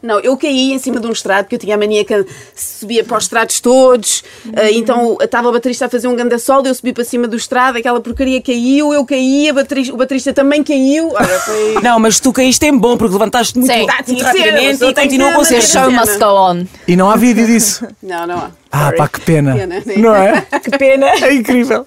Não, 0.01 0.19
eu 0.21 0.37
caí 0.37 0.71
em 0.71 0.79
cima 0.79 0.99
de 0.99 1.07
um 1.07 1.11
estrado, 1.11 1.43
porque 1.45 1.55
eu 1.55 1.59
tinha 1.59 1.75
a 1.75 1.77
mania 1.77 2.05
que 2.05 2.25
subia 2.55 3.03
para 3.03 3.17
os 3.17 3.23
estrados 3.25 3.59
todos, 3.59 4.23
eh, 4.55 4.71
então 4.71 5.17
estava 5.21 5.49
o 5.49 5.51
baterista 5.51 5.87
a 5.87 5.89
fazer 5.89 6.07
um 6.07 6.15
ganda 6.15 6.39
solo, 6.39 6.65
eu 6.67 6.73
subi 6.73 6.93
para 6.93 7.03
cima 7.03 7.27
do 7.27 7.35
estrado, 7.35 7.77
aquela 7.77 7.99
porcaria 7.99 8.41
caiu, 8.41 8.93
eu 8.93 9.05
caí, 9.05 9.49
a 9.49 9.53
baterista- 9.53 9.93
o 9.93 9.97
baterista 9.97 10.31
também 10.33 10.63
caiu. 10.63 11.09
Olha, 11.13 11.39
foi. 11.39 11.73
Não, 11.83 11.99
mas 11.99 12.19
tu 12.19 12.31
caíste 12.31 12.65
em 12.65 12.77
bom 12.77 12.95
porque 12.95 13.11
levantaste 13.13 13.57
muito, 13.59 13.71
Sim. 13.73 13.79
muito 13.79 13.89
Tá, 13.97 14.03
ser, 14.05 14.21
rapidamente 14.23 14.83
e 14.85 14.93
continua 14.93 15.33
com 15.33 15.43
ser 15.43 15.55
The 15.55 15.61
show 15.61 15.91
must 15.91 16.17
go 16.17 16.25
on. 16.27 16.65
E 16.87 16.95
não 16.95 17.09
há 17.11 17.15
vídeo 17.17 17.45
disso. 17.45 17.85
Não, 18.01 18.25
não 18.25 18.37
há. 18.37 18.51
Ah, 18.71 18.83
Sorry. 18.85 18.97
pá, 18.97 19.07
que 19.09 19.19
pena. 19.21 19.53
Pena. 19.55 19.83
Não 19.97 20.15
é? 20.15 20.45
Que 20.63 20.71
pena. 20.77 21.07
É 21.07 21.33
incrível. 21.33 21.85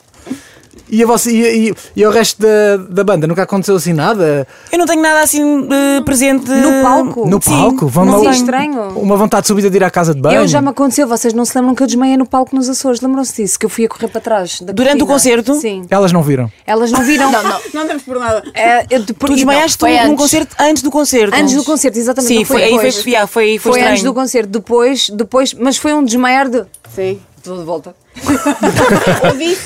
E, 0.92 1.02
a 1.02 1.06
você, 1.06 1.30
e, 1.30 1.70
e, 1.70 1.74
e 1.96 2.04
ao 2.04 2.12
resto 2.12 2.42
da, 2.42 2.76
da 2.76 3.02
banda? 3.02 3.26
Nunca 3.26 3.44
aconteceu 3.44 3.74
assim 3.74 3.94
nada? 3.94 4.46
Eu 4.70 4.78
não 4.78 4.84
tenho 4.84 5.00
nada 5.00 5.20
assim 5.22 5.66
eh, 5.70 6.02
presente. 6.02 6.50
No 6.50 6.82
palco? 6.82 7.26
No 7.26 7.40
Sim, 7.42 7.50
palco? 7.50 7.86
Vão 7.88 8.04
Não 8.04 8.22
lá- 8.22 8.30
é 8.30 8.34
estranho. 8.34 8.88
Uma 8.98 9.16
vontade 9.16 9.46
súbita 9.46 9.70
de 9.70 9.76
ir 9.78 9.84
à 9.84 9.90
casa 9.90 10.14
de 10.14 10.20
banho? 10.20 10.42
Eu 10.42 10.46
já 10.46 10.60
me 10.60 10.68
aconteceu, 10.68 11.08
vocês 11.08 11.32
não 11.32 11.46
se 11.46 11.56
lembram 11.56 11.74
que 11.74 11.82
eu 11.82 11.86
desmaiei 11.86 12.18
no 12.18 12.26
palco 12.26 12.54
nos 12.54 12.68
Açores? 12.68 13.00
Lembram-se 13.00 13.42
disso? 13.42 13.58
Que 13.58 13.64
eu 13.64 13.70
fui 13.70 13.86
a 13.86 13.88
correr 13.88 14.08
para 14.08 14.20
trás. 14.20 14.60
da 14.60 14.70
Durante 14.74 15.02
o 15.02 15.06
concerto? 15.06 15.54
Sim. 15.54 15.82
Elas 15.88 16.12
não 16.12 16.22
viram. 16.22 16.52
Elas 16.66 16.92
não 16.92 17.02
viram. 17.02 17.32
Não, 17.32 17.42
não. 17.42 17.60
Não 17.72 17.86
demos 17.86 18.02
por 18.02 18.18
nada. 18.18 18.42
É, 18.52 18.84
eu 18.90 19.02
depois- 19.02 19.30
Tu 19.32 19.36
desmaiaste 19.36 19.78
Foi 19.78 19.98
num 20.04 20.14
concerto 20.14 20.54
antes 20.60 20.82
do 20.82 20.90
concerto. 20.90 21.34
Antes 21.34 21.54
do 21.54 21.64
concerto, 21.64 21.98
exatamente. 21.98 22.28
Sim, 22.28 22.38
não 22.40 22.44
foi, 22.44 22.62
aí 22.64 22.70
foi, 22.70 22.92
foi, 22.92 23.02
foi, 23.26 23.58
Foi 23.58 23.70
estranho. 23.72 23.90
antes 23.92 24.02
do 24.02 24.12
concerto, 24.12 24.50
depois, 24.50 25.08
depois, 25.08 25.54
mas 25.54 25.78
foi 25.78 25.94
um 25.94 26.04
desmaiar 26.04 26.50
de. 26.50 26.64
Sim. 26.94 27.18
Estou 27.42 27.58
de 27.58 27.64
volta. 27.64 27.92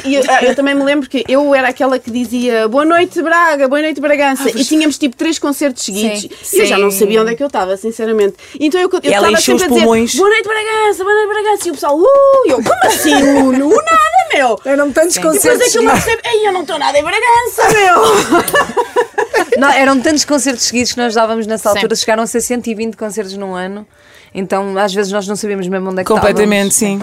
E 0.05 0.15
eu, 0.15 0.23
ah, 0.29 0.45
eu 0.45 0.55
também 0.55 0.75
me 0.75 0.83
lembro 0.83 1.09
que 1.11 1.25
eu 1.29 1.55
era 1.55 1.69
aquela 1.69 1.99
que 1.99 2.11
dizia 2.11 2.69
boa 2.69 2.85
noite 2.85 3.21
Braga, 3.21 3.69
boa 3.69 3.83
noite 3.83 4.01
Bragança 4.01 4.49
e 4.49 4.65
tínhamos 4.65 4.97
tipo 4.97 5.17
três 5.17 5.39
concertos 5.39 5.83
seguidos 5.83 6.29
Sim. 6.43 6.57
e 6.57 6.61
eu 6.61 6.67
já 6.67 6.79
não 6.79 6.91
Sim. 6.91 7.01
sabia 7.01 7.21
onde 7.23 7.33
é 7.33 7.35
que 7.35 7.43
eu 7.43 7.49
estava, 7.49 7.77
sinceramente. 7.77 8.35
Então 8.59 8.81
eu, 8.81 8.89
eu 8.91 9.01
E 9.03 9.09
ela 9.13 9.27
estava 9.27 9.33
encheu 9.33 9.59
sempre 9.59 9.65
a 9.65 9.67
os 9.67 9.73
dizer 9.75 9.85
pulmões. 9.85 10.15
boa 10.15 10.31
noite 10.31 10.49
Bragança, 10.49 11.05
boa 11.05 11.15
noite 11.17 11.29
Bragança 11.29 11.69
e 11.69 11.71
o 11.71 11.75
pessoal, 11.75 11.99
uh, 11.99 12.07
eu, 12.47 12.57
como 12.57 12.87
assim, 12.87 13.15
uh, 13.15 13.53
não, 13.53 13.69
nada, 13.69 14.29
meu. 14.33 14.61
Eram 14.65 14.93
tantos 14.93 15.17
E 15.17 15.21
depois 15.21 15.45
aquilo 15.61 15.85
me 15.85 15.91
percebe, 15.91 16.23
ei, 16.25 16.49
eu 16.49 16.53
não 16.53 16.63
estou 16.63 16.79
nada 16.79 16.99
em 16.99 17.03
Bragança, 17.03 17.63
meu. 17.77 18.87
Não, 19.59 19.71
eram 19.71 20.01
tantos 20.01 20.25
concertos 20.25 20.65
seguidos 20.65 20.93
que 20.93 20.99
nós 20.99 21.15
dávamos 21.15 21.47
nessa 21.47 21.71
Sim. 21.71 21.77
altura, 21.77 21.95
chegaram 21.97 22.23
a 22.23 22.27
ser 22.27 22.41
120 22.43 22.95
concertos 22.97 23.37
num 23.37 23.55
ano. 23.55 23.87
Então, 24.35 24.77
às 24.77 24.93
vezes, 24.93 25.11
nós 25.11 25.27
não 25.27 25.35
sabíamos 25.35 25.67
mesmo 25.67 25.91
onde 25.91 26.01
é 26.01 26.05
que 26.05 26.13
Completamente, 26.13 26.75
sim. 26.75 27.01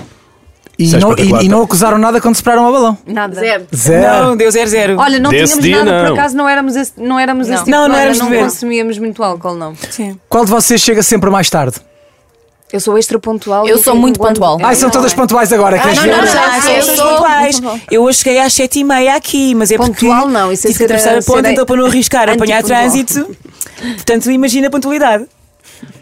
E 0.78 0.96
é 0.96 0.98
não, 1.00 1.14
e, 1.14 1.46
e 1.46 1.50
não 1.50 1.62
acusaram 1.62 1.98
nada 2.00 2.20
quando 2.20 2.36
separaram 2.36 2.68
a 2.68 2.72
balão. 2.72 2.98
Nada. 3.06 3.36
Zero. 3.36 3.68
Zero. 3.76 4.24
Não, 4.26 4.36
deu 4.36 4.50
zero 4.50 4.70
zero. 4.70 4.98
Olha, 4.98 5.20
não 5.20 5.30
Desse 5.30 5.60
tínhamos 5.60 5.86
nada, 5.86 6.00
por 6.00 6.08
não. 6.10 6.14
acaso 6.16 6.36
não 6.36 6.50
éramos 6.50 6.76
esse, 6.76 6.94
não 6.98 7.20
éramos 7.20 7.48
esse 7.48 7.60
tipo 7.64 7.70
Não, 7.72 7.88
de 7.88 7.96
não 7.96 8.14
não 8.16 8.30
ver. 8.30 8.44
consumíamos 8.44 8.98
muito 8.98 9.24
álcool, 9.24 9.54
não. 9.56 9.76
Sim. 9.92 10.20
Qual 10.28 10.44
de 10.46 10.50
vocês 10.52 10.82
chega 10.82 11.04
sempre 11.04 11.30
mais 11.30 11.48
tarde? 11.50 11.76
Eu 12.72 12.80
sou 12.80 12.98
extra 12.98 13.20
pontual. 13.20 13.68
Eu 13.68 13.78
sou 13.78 13.96
muito 13.96 14.20
pontual. 14.20 14.60
É, 14.60 14.64
Ai, 14.64 14.76
são 14.76 14.88
não 14.88 14.94
todas 14.94 15.14
é. 15.14 15.16
pontuais 15.16 15.54
agora. 15.54 15.78
queres 15.78 15.96
Não, 15.96 16.04
ver? 16.06 16.12
não, 16.12 16.18
não, 16.18 16.26
já, 16.28 16.48
não, 16.48 16.70
eu 16.72 16.82
são 16.84 16.96
sou- 16.96 17.08
pontuais. 17.18 17.62
Eu 17.92 18.02
hoje 18.02 18.18
cheguei 18.18 18.40
às 18.40 18.52
sete 18.52 18.80
e 18.80 18.84
meia 18.84 19.16
aqui, 19.16 19.54
mas 19.54 19.70
é 19.70 19.78
porque 19.78 20.08
Pontual 20.08 20.28
não, 20.28 20.52
isso 20.52 20.66
é 20.66 20.72
tive 20.72 20.80
que 20.80 20.84
atravessar 20.86 21.12
a 21.20 21.22
ponte, 21.22 21.46
ser 21.46 21.52
então 21.52 21.66
para 21.68 21.76
não 21.76 21.86
arriscar 21.86 22.28
apanhar 22.28 22.64
trânsito. 22.64 23.30
Portanto, 23.80 24.32
imagina 24.32 24.70
a 24.70 24.72
pontualidade. 24.72 25.26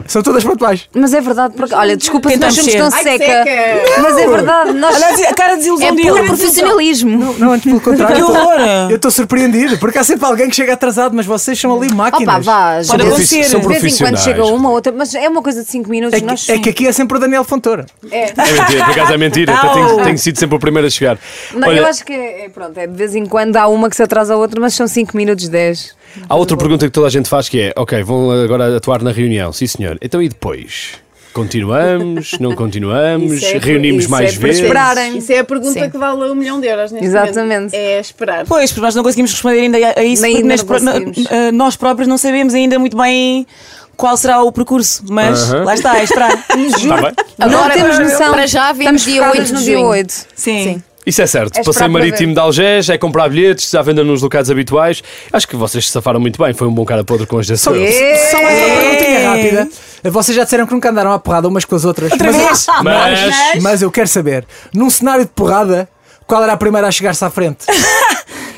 São 0.08 0.22
todas 0.24 0.44
pontuais. 0.44 0.88
Mas 0.94 1.14
é 1.14 1.22
verdade, 1.22 1.54
porque, 1.56 1.74
olha, 1.74 1.96
desculpa 1.98 2.30
se 2.30 2.38
nós 2.38 2.54
somos 2.56 2.74
tão 2.74 2.92
seca, 2.92 3.26
seca. 3.26 4.02
mas 4.02 4.18
é 4.18 4.28
verdade, 4.28 4.72
nós 4.74 4.96
Olha 4.96 5.30
a 5.30 5.34
cara 5.34 5.52
de 5.54 5.58
desilusão 5.60 5.88
É 5.88 5.92
dele. 5.96 6.10
puro 6.10 6.26
profissionalismo. 6.26 7.36
Não, 7.38 7.52
antes 7.52 7.66
pelo 7.66 7.80
contrário. 7.82 8.16
Que 8.16 8.22
horror! 8.24 8.60
Eu 8.90 8.96
estou 8.96 9.12
surpreendido, 9.12 9.78
porque 9.78 9.98
há 9.98 10.04
sempre 10.04 10.26
alguém 10.26 10.50
que 10.50 10.56
chega 10.56 10.74
atrasado, 10.74 11.16
mas 11.16 11.26
vocês 11.26 11.60
são 11.60 11.76
ali 11.76 11.94
máquinas. 11.94 12.36
Opa, 12.36 12.40
vá, 12.40 12.72
Pode 12.76 12.88
de 12.88 12.98
vez- 12.98 13.08
acontecer. 13.34 13.60
De 13.60 13.68
vez 13.68 13.84
em 13.84 13.98
quando 14.04 14.18
chega 14.20 14.46
uma 14.46 14.70
ou 14.70 14.76
outra, 14.76 14.92
mas 14.96 15.14
é 15.16 15.28
uma 15.30 15.42
coisa 15.42 15.64
de 15.64 15.70
5 15.70 15.90
minutos. 15.90 16.20
É 16.20 16.24
nós 16.24 16.46
que, 16.46 16.52
é 16.52 16.60
que 16.60 16.70
aqui 16.70 16.88
é 16.88 16.92
sempre 16.92 17.18
o 17.18 17.20
Daniel 17.20 17.44
Fontoura. 17.44 17.86
É 18.12 18.26
mentira, 18.34 18.86
por 18.86 18.92
acaso 18.92 19.14
é 19.14 19.18
mentira. 19.18 19.54
Até 19.56 19.74
tenho, 19.74 20.04
tenho 20.04 20.18
sido 20.18 20.38
sempre 20.40 20.56
o 20.56 20.60
primeiro 20.60 20.88
a 20.88 20.92
chegar. 20.92 21.18
Não, 21.54 21.68
Olha, 21.68 21.80
eu 21.80 21.86
acho 21.86 22.04
que 22.06 22.14
é, 22.14 22.46
é, 22.46 22.50
pronto, 22.50 22.78
é 22.78 22.88
de 22.88 22.96
vez 22.96 23.16
em 23.16 23.26
quando 23.26 23.56
há 23.58 23.68
uma 23.68 23.90
que 23.90 23.96
se 23.96 24.04
atrasa 24.04 24.34
a 24.34 24.38
outra, 24.38 24.60
mas 24.60 24.74
são 24.74 24.88
5 24.88 25.16
minutos 25.16 25.48
10. 25.48 25.96
Há 26.30 26.36
outra 26.36 26.56
pergunta 26.58 26.86
que 26.86 26.92
toda 26.92 27.08
a 27.08 27.10
gente 27.10 27.28
faz 27.30 27.48
que 27.50 27.60
é: 27.62 27.74
ok, 27.76 28.02
vão 28.04 28.32
agora 28.32 28.78
atuar 28.78 29.02
na 29.02 29.12
reunião, 29.12 29.52
sim 29.54 29.68
senhor. 29.68 29.98
Então 30.02 30.22
e 30.22 30.30
depois? 30.30 30.94
Continuamos? 31.34 32.34
Não 32.42 32.54
continuamos? 32.56 33.42
É- 33.42 33.58
Reunimos 33.58 34.04
isso 34.04 34.12
mais 34.12 34.32
é 34.34 34.38
para 34.38 34.48
vezes? 34.48 34.62
esperarem. 34.64 35.18
Isso 35.18 35.32
é 35.32 35.40
a 35.40 35.44
pergunta 35.46 35.80
Sim. 35.80 35.90
que 35.90 35.98
vale 35.98 36.24
um 36.30 36.36
milhão 36.36 36.60
de 36.60 36.68
euros 36.68 36.92
neste 36.92 37.08
Exatamente. 37.08 37.40
momento. 37.40 37.74
É 37.74 38.00
esperar. 38.00 38.46
Pois, 38.46 38.70
porque 38.72 38.82
nós 38.86 38.96
não 38.96 39.02
conseguimos 39.04 39.32
responder 39.32 39.62
ainda 39.62 39.78
a 39.78 40.04
isso, 40.04 40.22
Nem 40.24 40.34
porque 40.42 40.74
ainda 40.74 41.00
nós, 41.00 41.26
eh, 41.32 41.52
nós 41.52 41.76
próprios 41.78 42.08
não 42.08 42.18
sabemos 42.18 42.54
ainda 42.54 42.78
muito 42.78 42.98
bem 42.98 43.48
qual 43.96 44.18
será 44.18 44.42
o 44.44 44.52
percurso, 44.52 45.04
mas 45.10 45.52
Aham. 45.54 45.64
lá 45.64 45.74
está, 45.74 45.98
é 46.00 46.04
esperar. 46.04 46.32
Tá 46.48 46.98
bem? 47.02 47.50
não 47.50 47.70
temos 47.70 48.00
noção. 48.00 48.34
para 48.34 48.48
já 48.48 48.72
vimos 48.74 49.02
Estamos 49.02 49.04
dia 49.06 49.24
focadas 49.24 49.40
8 49.40 49.48
de 49.48 49.54
no 49.54 49.60
dia 49.62 49.76
junho. 49.78 49.88
8. 49.88 50.12
Sim. 50.12 50.26
Sim. 50.64 50.84
Isso 51.06 51.22
é 51.22 51.28
certo. 51.28 51.58
É 51.58 51.64
Passeio 51.64 51.90
marítimo 51.90 52.28
ver. 52.28 52.34
de 52.34 52.40
Algés, 52.40 52.90
é 52.90 52.98
comprar 52.98 53.30
bilhetes, 53.30 53.74
à 53.74 53.82
venda 53.82 54.04
nos 54.04 54.22
locais 54.22 54.50
habituais. 54.52 55.02
Acho 55.34 55.48
que 55.48 55.56
vocês 55.56 55.86
se 55.86 55.92
safaram 55.92 56.20
muito 56.20 56.42
bem. 56.42 56.54
Foi 56.54 56.68
um 56.68 56.74
bom 56.74 56.86
cara 56.86 57.04
podre 57.04 57.26
com 57.26 57.40
as 57.40 57.48
Só, 57.48 57.56
só 57.56 57.72
mais 57.72 57.96
uma 58.04 58.82
perguntinha 58.82 59.30
rápida. 59.30 59.70
Vocês 60.04 60.36
já 60.36 60.44
disseram 60.44 60.66
que 60.68 60.74
nunca 60.74 60.90
andaram 60.90 61.12
à 61.12 61.20
porrada 61.20 61.48
umas 61.48 61.66
com 61.66 61.76
as 61.76 61.86
outras. 61.86 62.12
Outra 62.12 62.32
mas, 62.32 62.38
vez? 62.38 62.66
Mas. 62.84 63.64
mas 63.64 63.82
eu 63.82 63.92
quero 63.92 64.08
saber, 64.08 64.46
num 64.74 64.90
cenário 64.90 65.26
de 65.26 65.32
porrada, 65.32 65.90
qual 66.28 66.44
era 66.44 66.54
a 66.54 66.58
primeira 66.58 66.88
a 66.88 66.92
chegar-se 66.92 67.24
à 67.26 67.30
frente? 67.30 67.66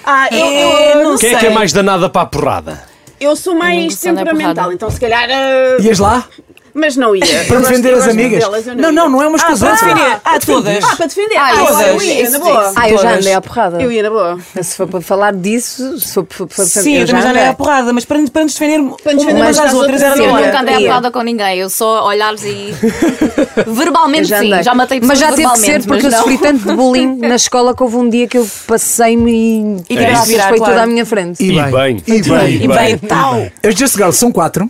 Ah, 0.06 0.28
eu, 0.30 0.46
É, 0.46 0.94
eu, 0.96 1.04
não 1.06 1.18
Quem 1.18 1.34
é 1.34 1.40
que 1.40 1.46
é 1.46 1.50
mais 1.50 1.72
danada 1.72 2.10
para 2.10 2.24
a 2.24 2.26
porrada? 2.26 2.84
eu 3.22 3.38
sou 3.38 3.56
mais 3.56 3.96
temperamental, 3.96 4.74
então 4.74 4.92
se 4.92 5.00
calhar. 5.00 5.30
ah, 5.30 5.82
Ias 5.82 5.98
lá? 5.98 6.26
Mas 6.74 6.96
não 6.98 7.16
ia. 7.16 7.24
Para 7.48 7.60
defender 7.60 7.94
as 7.94 8.08
amigas? 8.08 8.44
delas, 8.44 8.66
Não, 8.66 8.74
ia. 8.76 8.92
não, 8.92 9.10
não 9.10 9.22
é 9.22 9.28
umas 9.28 9.44
com 9.44 9.52
Ah, 9.52 9.54
as 9.54 9.60
para 9.60 9.72
defender. 9.74 10.18
Ah, 10.26 10.40
todas. 10.44 10.84
Ah, 10.84 10.96
para 10.96 11.06
defender. 11.06 11.36
Ah, 11.38 11.44
Ah, 11.46 11.52
eu, 11.56 11.66
todas. 11.68 11.88
eu 11.88 12.02
ia, 12.02 12.30
na 12.32 12.40
boa. 12.40 12.74
Ah, 12.76 12.90
eu 12.90 12.98
já 12.98 13.14
andei 13.16 13.34
à 13.34 13.42
porrada. 13.42 13.82
Eu 13.82 13.92
ia 13.92 14.04
na 14.04 14.10
boa. 14.10 14.40
Se 14.62 14.76
for 14.78 14.88
para 14.88 15.02
falar 15.02 15.34
disso, 15.34 16.00
se 16.00 16.14
for 16.14 16.24
para 16.26 16.66
Sim, 16.66 16.98
eu 16.98 17.06
também 17.08 17.22
já 17.22 17.30
andei 17.30 17.46
à 17.48 17.54
porrada, 17.54 17.94
mas 17.94 18.06
para, 18.06 18.20
para 18.32 18.44
nos 18.44 18.54
defender 18.54 18.82
Para 19.04 19.14
nos 19.14 19.24
defender 19.24 19.42
umas 19.44 19.60
às 19.60 19.74
outras 19.74 20.02
era 20.02 20.16
sim. 20.16 20.22
na 20.22 20.26
Eu 20.40 20.46
nunca 20.48 20.62
andei 20.62 20.76
à 20.76 20.80
porrada 20.80 21.12
com 21.12 21.22
ninguém, 21.22 21.60
eu 21.60 21.70
só 21.70 22.06
olhares 22.08 22.44
e. 22.44 22.74
Verbalmente 23.68 24.26
já 24.30 24.40
sim, 24.40 24.64
já 24.64 24.74
matei 24.74 25.00
Mas 25.02 25.20
pessoas 25.20 25.20
já 25.20 25.36
teve 25.36 25.52
que 25.54 25.60
ser 25.60 25.88
porque 25.88 26.06
eu 26.08 26.12
não. 26.12 26.18
sofri 26.20 26.38
tanto 26.38 26.68
de 26.68 26.74
bullying 26.76 27.18
na 27.22 27.36
escola 27.36 27.76
que 27.76 27.84
houve 27.84 27.96
um 27.98 28.10
dia 28.10 28.28
que 28.28 28.38
eu 28.38 28.48
passei-me 28.68 29.32
e, 29.32 29.94
E 29.94 29.98
tiveste 29.98 30.40
foi 30.48 30.58
claro. 30.58 30.66
toda 30.74 30.84
à 30.84 30.86
minha 30.88 31.06
frente. 31.06 31.44
E 31.44 31.52
E 31.52 31.62
bem. 31.62 31.72
bem. 31.72 32.04
E 32.08 32.22
bem. 32.22 32.64
E 32.64 32.68
bem, 32.68 32.98
tal. 32.98 33.36
As 33.64 33.76
Just 33.76 33.96
Girls 33.96 34.18
são 34.18 34.32
quatro. 34.32 34.70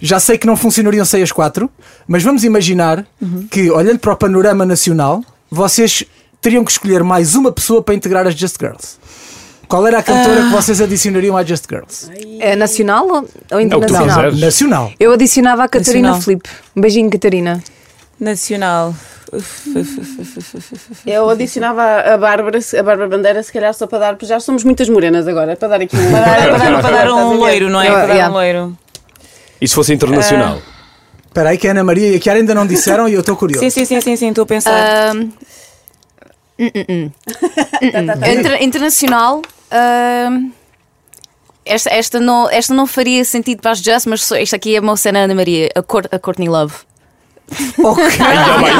Já 0.00 0.18
sei 0.18 0.38
que 0.38 0.46
não 0.46 0.56
funcionariam 0.56 1.04
sem 1.04 1.22
as 1.22 1.30
quatro, 1.30 1.70
mas 2.08 2.22
vamos 2.22 2.42
imaginar 2.44 3.04
que, 3.50 3.70
olhando 3.70 3.98
para 3.98 4.12
o 4.12 4.16
panorama 4.16 4.64
nacional, 4.64 5.22
vocês 5.50 6.04
teriam 6.40 6.64
que 6.64 6.70
escolher 6.70 7.02
mais 7.04 7.34
uma 7.34 7.52
pessoa 7.52 7.82
para 7.82 7.94
integrar 7.94 8.26
as 8.26 8.34
Just 8.34 8.56
Girls. 8.58 8.96
Qual 9.68 9.86
era 9.86 9.98
a 9.98 10.02
cantora 10.02 10.42
que 10.42 10.50
vocês 10.50 10.80
adicionariam 10.80 11.36
às 11.36 11.46
Just 11.46 11.64
Girls? 11.68 12.10
É 12.40 12.56
nacional 12.56 13.06
ou- 13.52 13.60
internacional? 13.60 14.08
quiseres. 14.16 14.40
Nacional. 14.40 14.92
eu 14.98 15.12
adicionava 15.12 15.64
a 15.64 15.68
Catarina 15.68 16.08
Nacional. 16.08 16.22
Filipe. 16.22 16.50
Um 16.74 16.80
beijinho, 16.80 17.10
Catarina. 17.10 17.62
Nacional. 18.18 18.94
Eu 21.06 21.28
adicionava 21.30 21.82
a 22.00 22.16
Bárbara, 22.18 22.58
a 22.58 22.82
Bárbara 22.82 23.08
Bandeira, 23.08 23.42
se 23.42 23.52
calhar 23.52 23.72
só 23.74 23.86
para 23.86 23.98
dar, 23.98 24.12
porque 24.14 24.26
já 24.26 24.40
somos 24.40 24.64
muitas 24.64 24.88
morenas 24.88 25.28
agora, 25.28 25.54
para 25.56 25.68
dar 25.68 25.80
aqui 25.82 25.96
um. 25.96 26.10
Para 26.10 26.20
dar, 26.20 26.48
para 26.48 26.58
dar- 26.58 26.82
para 26.82 26.90
dar 27.04 27.12
um 27.12 27.34
loiro, 27.34 27.68
não 27.70 27.80
é? 27.80 27.90
Para 27.90 28.14
dar 28.14 28.30
um 28.30 28.32
loiro. 28.32 28.78
E 29.60 29.68
se 29.68 29.74
fosse 29.74 29.92
internacional? 29.92 30.60
Espera 31.26 31.50
aí 31.50 31.58
que 31.58 31.68
a 31.68 31.70
Ana 31.72 31.84
Maria 31.84 32.08
e 32.08 32.16
a 32.16 32.20
Chiara 32.20 32.38
ainda 32.40 32.54
não 32.54 32.66
disseram 32.66 33.08
e 33.08 33.14
eu 33.14 33.20
estou 33.20 33.36
curioso. 33.36 33.60
Sim, 33.60 33.70
sim, 33.70 33.84
sim, 33.84 34.00
sim, 34.00 34.16
sim, 34.16 34.28
estou 34.30 34.42
a 34.42 34.46
pensar. 34.46 35.10
Ahm, 35.12 35.30
hum, 36.58 36.70
hum, 36.74 36.84
hum. 36.88 37.10
Inter- 38.38 38.62
internacional. 38.62 39.42
ahm, 39.70 40.50
esta, 41.64 41.90
esta, 41.90 42.18
não, 42.18 42.50
esta 42.50 42.74
não 42.74 42.86
faria 42.86 43.24
sentido 43.24 43.60
para 43.62 43.70
as 43.72 43.78
Just, 43.78 44.06
mas 44.06 44.24
só- 44.24 44.34
esta 44.36 44.56
aqui 44.56 44.74
é 44.74 44.78
a 44.78 44.82
moça 44.82 45.10
Ana 45.10 45.34
Maria, 45.34 45.68
a, 45.74 45.82
Cor, 45.82 46.04
a 46.10 46.18
Courtney 46.18 46.48
Love. 46.48 46.74
Ainda 47.50 48.58
bem, 48.58 48.72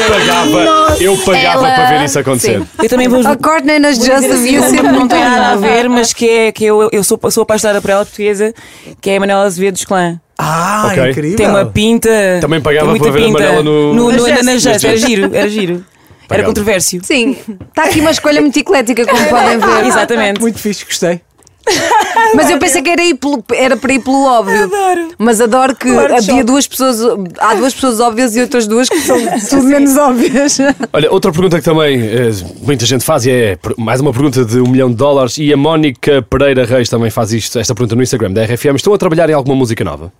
eu 0.00 0.08
pagava, 0.08 0.96
eu 1.00 1.16
pagava 1.18 1.66
Ela- 1.66 1.74
para 1.74 1.98
ver 1.98 2.04
isso 2.04 2.18
acontecer. 2.18 2.58
Sim. 2.60 2.66
Eu 2.82 2.88
também 2.88 3.08
vou. 3.08 3.26
A 3.26 3.36
Courtney 3.36 3.78
nas 3.78 3.96
Just 3.96 4.20
dizer 4.20 4.58
assim, 4.58 4.76
não 4.82 5.08
tem 5.08 5.20
nada 5.20 5.52
a 5.52 5.56
ver, 5.56 5.88
mas 5.88 6.12
que, 6.12 6.28
é, 6.28 6.52
que 6.52 6.64
eu, 6.64 6.88
eu 6.92 7.02
sou, 7.02 7.18
sou 7.30 7.42
apaixonada 7.42 7.80
por 7.80 7.90
ela 7.90 8.04
portuguesa, 8.04 8.54
que 9.00 9.10
é 9.10 9.16
a 9.16 9.20
Manela 9.20 9.42
Azevedo 9.44 9.74
dos 9.74 9.84
Clã. 9.84 10.20
Ah, 10.38 10.88
Ok. 10.90 11.10
incrível. 11.10 11.36
Tem 11.36 11.46
uma 11.48 11.66
pinta. 11.66 12.08
Também 12.40 12.60
pagava 12.60 12.96
para 12.96 13.10
ver 13.10 13.24
a. 13.24 13.28
Manela 13.30 13.62
no- 13.62 13.94
no, 13.94 14.10
Na 14.10 14.16
no, 14.16 14.42
na 14.44 14.52
Just. 14.58 14.84
Era 14.84 14.96
giro, 14.96 15.30
era 15.34 15.48
giro. 15.48 15.74
Era 15.74 15.84
Pagava. 16.28 16.46
controvérsia. 16.48 17.00
Sim, 17.02 17.36
está 17.68 17.84
aqui 17.84 18.00
uma 18.00 18.10
escolha 18.10 18.40
muito 18.40 18.58
eclética, 18.58 19.04
como 19.06 19.24
podem 19.26 19.58
ver. 19.58 19.86
Exatamente. 19.86 20.40
Muito 20.40 20.58
fixe, 20.58 20.84
gostei. 20.84 21.20
Mas 22.34 22.50
eu 22.50 22.58
pensei 22.58 22.82
que 22.82 22.90
era, 22.90 23.02
ir 23.04 23.14
pelo- 23.14 23.44
era 23.54 23.76
para 23.76 23.92
ir 23.92 23.98
pelo 24.00 24.24
óbvio. 24.24 24.64
Adoro. 24.64 25.08
Mas 25.18 25.40
adoro 25.40 25.74
que 25.76 25.88
havia 25.88 26.44
duas 26.44 26.66
pessoas, 26.66 27.00
há 27.38 27.54
duas 27.54 27.74
pessoas 27.74 28.00
óbvias 28.00 28.34
e 28.36 28.40
outras 28.40 28.66
duas 28.66 28.88
que 28.88 29.00
são 29.00 29.16
tudo 29.50 29.64
menos 29.64 29.96
óbvias. 29.96 30.58
Olha, 30.92 31.10
outra 31.12 31.32
pergunta 31.32 31.58
que 31.58 31.64
também 31.64 32.00
eh, 32.00 32.30
muita 32.62 32.86
gente 32.86 33.04
faz 33.04 33.26
e 33.26 33.30
é 33.30 33.58
mais 33.76 34.00
uma 34.00 34.12
pergunta 34.12 34.44
de 34.44 34.60
um 34.60 34.68
milhão 34.68 34.88
de 34.90 34.96
dólares 34.96 35.38
e 35.38 35.52
a 35.52 35.56
Mónica 35.56 36.22
Pereira 36.22 36.64
Reis 36.64 36.88
também 36.88 37.10
faz 37.10 37.32
isto, 37.32 37.58
esta 37.58 37.74
pergunta 37.74 37.94
no 37.96 38.02
Instagram 38.02 38.32
da 38.32 38.44
RFM. 38.44 38.76
Estão 38.76 38.94
a 38.94 38.98
trabalhar 38.98 39.28
em 39.30 39.34
alguma 39.34 39.54
música 39.56 39.84
nova? 39.84 40.12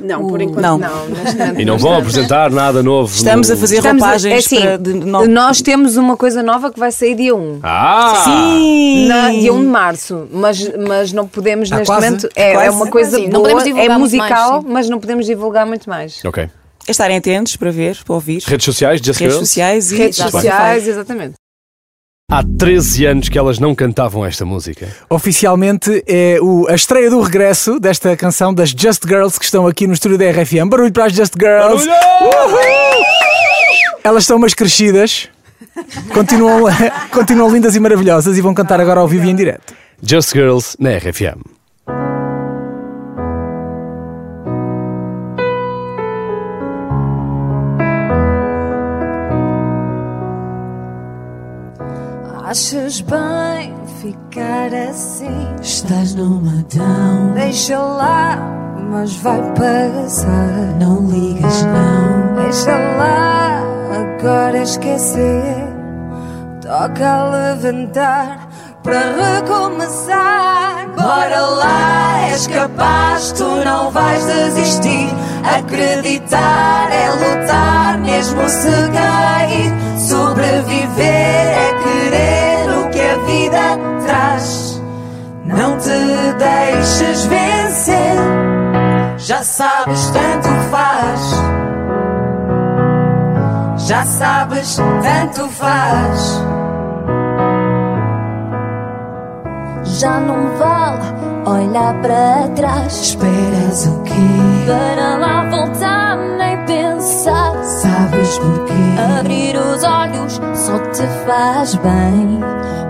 Não, 0.00 0.26
por 0.26 0.40
enquanto 0.40 0.60
não. 0.60 0.78
não. 0.78 0.90
momento 1.08 1.60
E 1.60 1.64
não 1.64 1.78
vão 1.78 1.96
apresentar 1.96 2.50
nada 2.50 2.82
novo? 2.82 3.12
Estamos 3.14 3.48
no- 3.48 3.54
a 3.54 3.56
fazer 3.56 3.76
Estamos 3.76 4.02
a- 4.02 4.06
roupagens 4.06 4.34
é 4.34 4.38
assim, 4.38 4.60
para. 4.60 4.78
De, 4.78 4.94
no- 4.94 5.26
Nós 5.26 5.60
temos 5.62 5.96
uma 5.96 6.16
coisa 6.16 6.42
nova 6.42 6.72
que 6.72 6.78
vai 6.78 6.90
sair 6.92 7.14
dia 7.14 7.34
1. 7.34 7.60
Ah! 7.62 8.22
Sim! 8.24 9.06
Na, 9.08 9.30
dia 9.30 9.52
1 9.52 9.60
de 9.60 9.66
março, 9.66 10.28
mas, 10.32 10.70
mas 10.86 11.12
não 11.12 11.26
podemos 11.26 11.70
Ah, 11.72 11.76
neste 11.76 11.86
quase? 11.90 12.06
momento. 12.06 12.28
É, 12.34 12.52
Quase? 12.52 12.66
é 12.66 12.70
uma 12.70 12.86
coisa 12.88 13.16
Sim, 13.16 13.24
não 13.24 13.30
boa, 13.32 13.42
podemos 13.42 13.64
divulgar 13.64 13.96
é 13.96 13.98
musical, 13.98 14.52
mais, 14.62 14.64
mas 14.64 14.88
não 14.88 15.00
podemos 15.00 15.26
divulgar 15.26 15.66
muito 15.66 15.88
mais. 15.88 16.24
Ok. 16.24 16.44
É 16.44 16.90
Estarem 16.90 17.16
atentos 17.18 17.54
para 17.56 17.70
ver, 17.70 17.98
para 18.04 18.14
ouvir. 18.14 18.42
Redes 18.46 18.64
sociais, 18.64 19.00
Just 19.04 19.20
Redes 19.20 19.36
sociais 19.36 19.92
e 19.92 19.96
Redes 19.96 20.16
sociais, 20.18 20.88
exatamente. 20.88 21.34
Há 22.30 22.42
13 22.42 23.06
anos 23.06 23.28
que 23.30 23.38
elas 23.38 23.58
não 23.58 23.74
cantavam 23.74 24.22
esta 24.22 24.44
música. 24.44 24.86
Oficialmente 25.08 26.04
é 26.06 26.38
o, 26.42 26.68
a 26.68 26.74
estreia 26.74 27.08
do 27.08 27.22
regresso 27.22 27.80
desta 27.80 28.14
canção 28.18 28.52
das 28.52 28.68
Just 28.68 29.06
Girls 29.08 29.38
que 29.38 29.46
estão 29.46 29.66
aqui 29.66 29.86
no 29.86 29.94
estúdio 29.94 30.18
da 30.18 30.30
RFM. 30.30 30.68
Barulho 30.68 30.92
para 30.92 31.06
as 31.06 31.14
Just 31.14 31.32
Girls. 31.40 31.88
Elas 34.04 34.24
estão 34.24 34.36
umas 34.36 34.52
crescidas. 34.52 35.30
Continuam, 36.12 36.64
continuam 37.10 37.50
lindas 37.50 37.74
e 37.74 37.80
maravilhosas 37.80 38.36
e 38.36 38.42
vão 38.42 38.52
cantar 38.52 38.78
agora 38.78 39.00
ao 39.00 39.08
vivo 39.08 39.24
e 39.24 39.30
em 39.30 39.34
direto. 39.34 39.72
Just 40.02 40.34
Girls 40.34 40.76
na 40.78 40.98
RFM. 40.98 41.57
Achas 52.48 53.02
bem 53.02 53.74
ficar 54.00 54.72
assim? 54.72 55.54
Estás 55.60 56.14
numa 56.14 56.64
down. 56.74 57.34
Deixa 57.34 57.78
lá, 57.78 58.38
mas 58.90 59.14
vai 59.16 59.38
passar. 59.52 60.78
Não 60.80 61.10
ligas, 61.10 61.62
não. 61.64 62.42
Deixa 62.42 62.74
lá, 62.96 63.60
agora 64.00 64.62
esquecer. 64.62 65.62
Toca 66.62 67.06
a 67.06 67.30
levantar 67.30 68.48
para 68.82 68.98
recomeçar. 69.36 70.88
Bora 70.96 71.40
lá, 71.42 72.28
és 72.30 72.46
capaz, 72.46 73.30
tu 73.32 73.44
não 73.62 73.90
vais 73.90 74.24
desistir. 74.24 75.10
Acreditar 75.56 76.90
é 76.92 77.10
lutar, 77.10 77.98
mesmo 77.98 78.48
se 78.48 78.70
cair. 78.92 79.72
Sobreviver 79.98 81.04
é 81.04 81.74
querer 81.82 82.78
o 82.78 82.90
que 82.90 83.00
a 83.00 83.16
vida 83.26 83.78
traz. 84.06 84.82
Não 85.44 85.78
te 85.78 85.88
deixes 86.38 87.24
vencer, 87.24 88.16
já 89.16 89.42
sabes, 89.42 90.10
tanto 90.10 90.48
faz. 90.70 91.20
Já 93.88 94.04
sabes, 94.04 94.76
tanto 94.76 95.48
faz. 95.48 96.42
Já 99.98 100.20
não 100.20 100.56
vale 100.56 101.02
olhar 101.44 101.92
para 102.00 102.46
trás. 102.54 103.00
Esperas 103.00 103.84
o 103.88 104.00
quê? 104.04 104.14
Para 104.64 105.16
lá 105.16 105.50
voltar, 105.50 106.16
nem 106.38 106.64
pensar. 106.66 107.52
Sabes 107.64 108.38
porquê? 108.38 109.18
Abrir 109.18 109.56
os 109.56 109.82
olhos 109.82 110.40
só 110.54 110.78
te 110.92 111.02
faz 111.26 111.74
bem. 111.74 112.38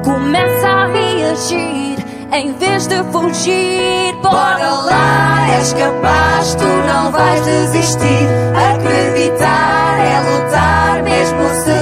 Começa 0.05 0.69
a 0.69 0.87
reagir 0.89 1.97
em 2.31 2.53
vez 2.59 2.87
de 2.87 3.03
fugir. 3.05 4.15
Bora 4.23 4.69
lá, 4.69 5.49
és 5.57 5.73
capaz, 5.73 6.55
tu 6.57 6.67
não 6.67 7.11
vais 7.11 7.43
desistir. 7.43 8.29
Acreditar 8.75 9.99
é 9.99 10.21
lutar, 10.21 11.03
mesmo 11.05 11.49
se 11.65 11.78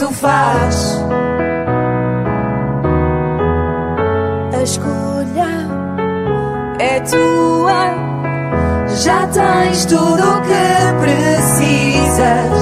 tanto 0.00 0.14
faz. 0.14 1.04
A 4.56 4.62
escolha 4.62 5.50
é 6.78 7.00
tua, 7.00 8.88
já 9.02 9.26
tens 9.26 9.84
tudo 9.84 10.22
o 10.22 10.40
que 10.42 11.00
precisas. 11.00 12.59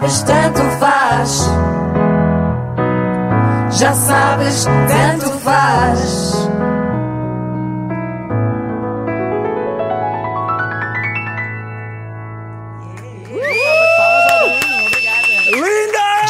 Sabes, 0.00 0.22
tanto 0.22 0.62
faz. 0.78 1.50
Já 3.78 3.92
sabes, 3.94 4.64
tanto 4.64 5.30
faz. 5.40 6.48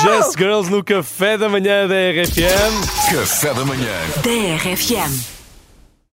Just 0.02 0.38
Girls 0.38 0.70
no 0.70 0.82
café 0.82 1.36
da 1.36 1.48
manhã 1.48 1.86
da 1.86 1.94
RFM. 1.94 3.10
Café 3.10 3.52
da 3.52 3.64
manhã. 3.66 3.92
Da 4.22 4.56
RFM. 4.56 5.39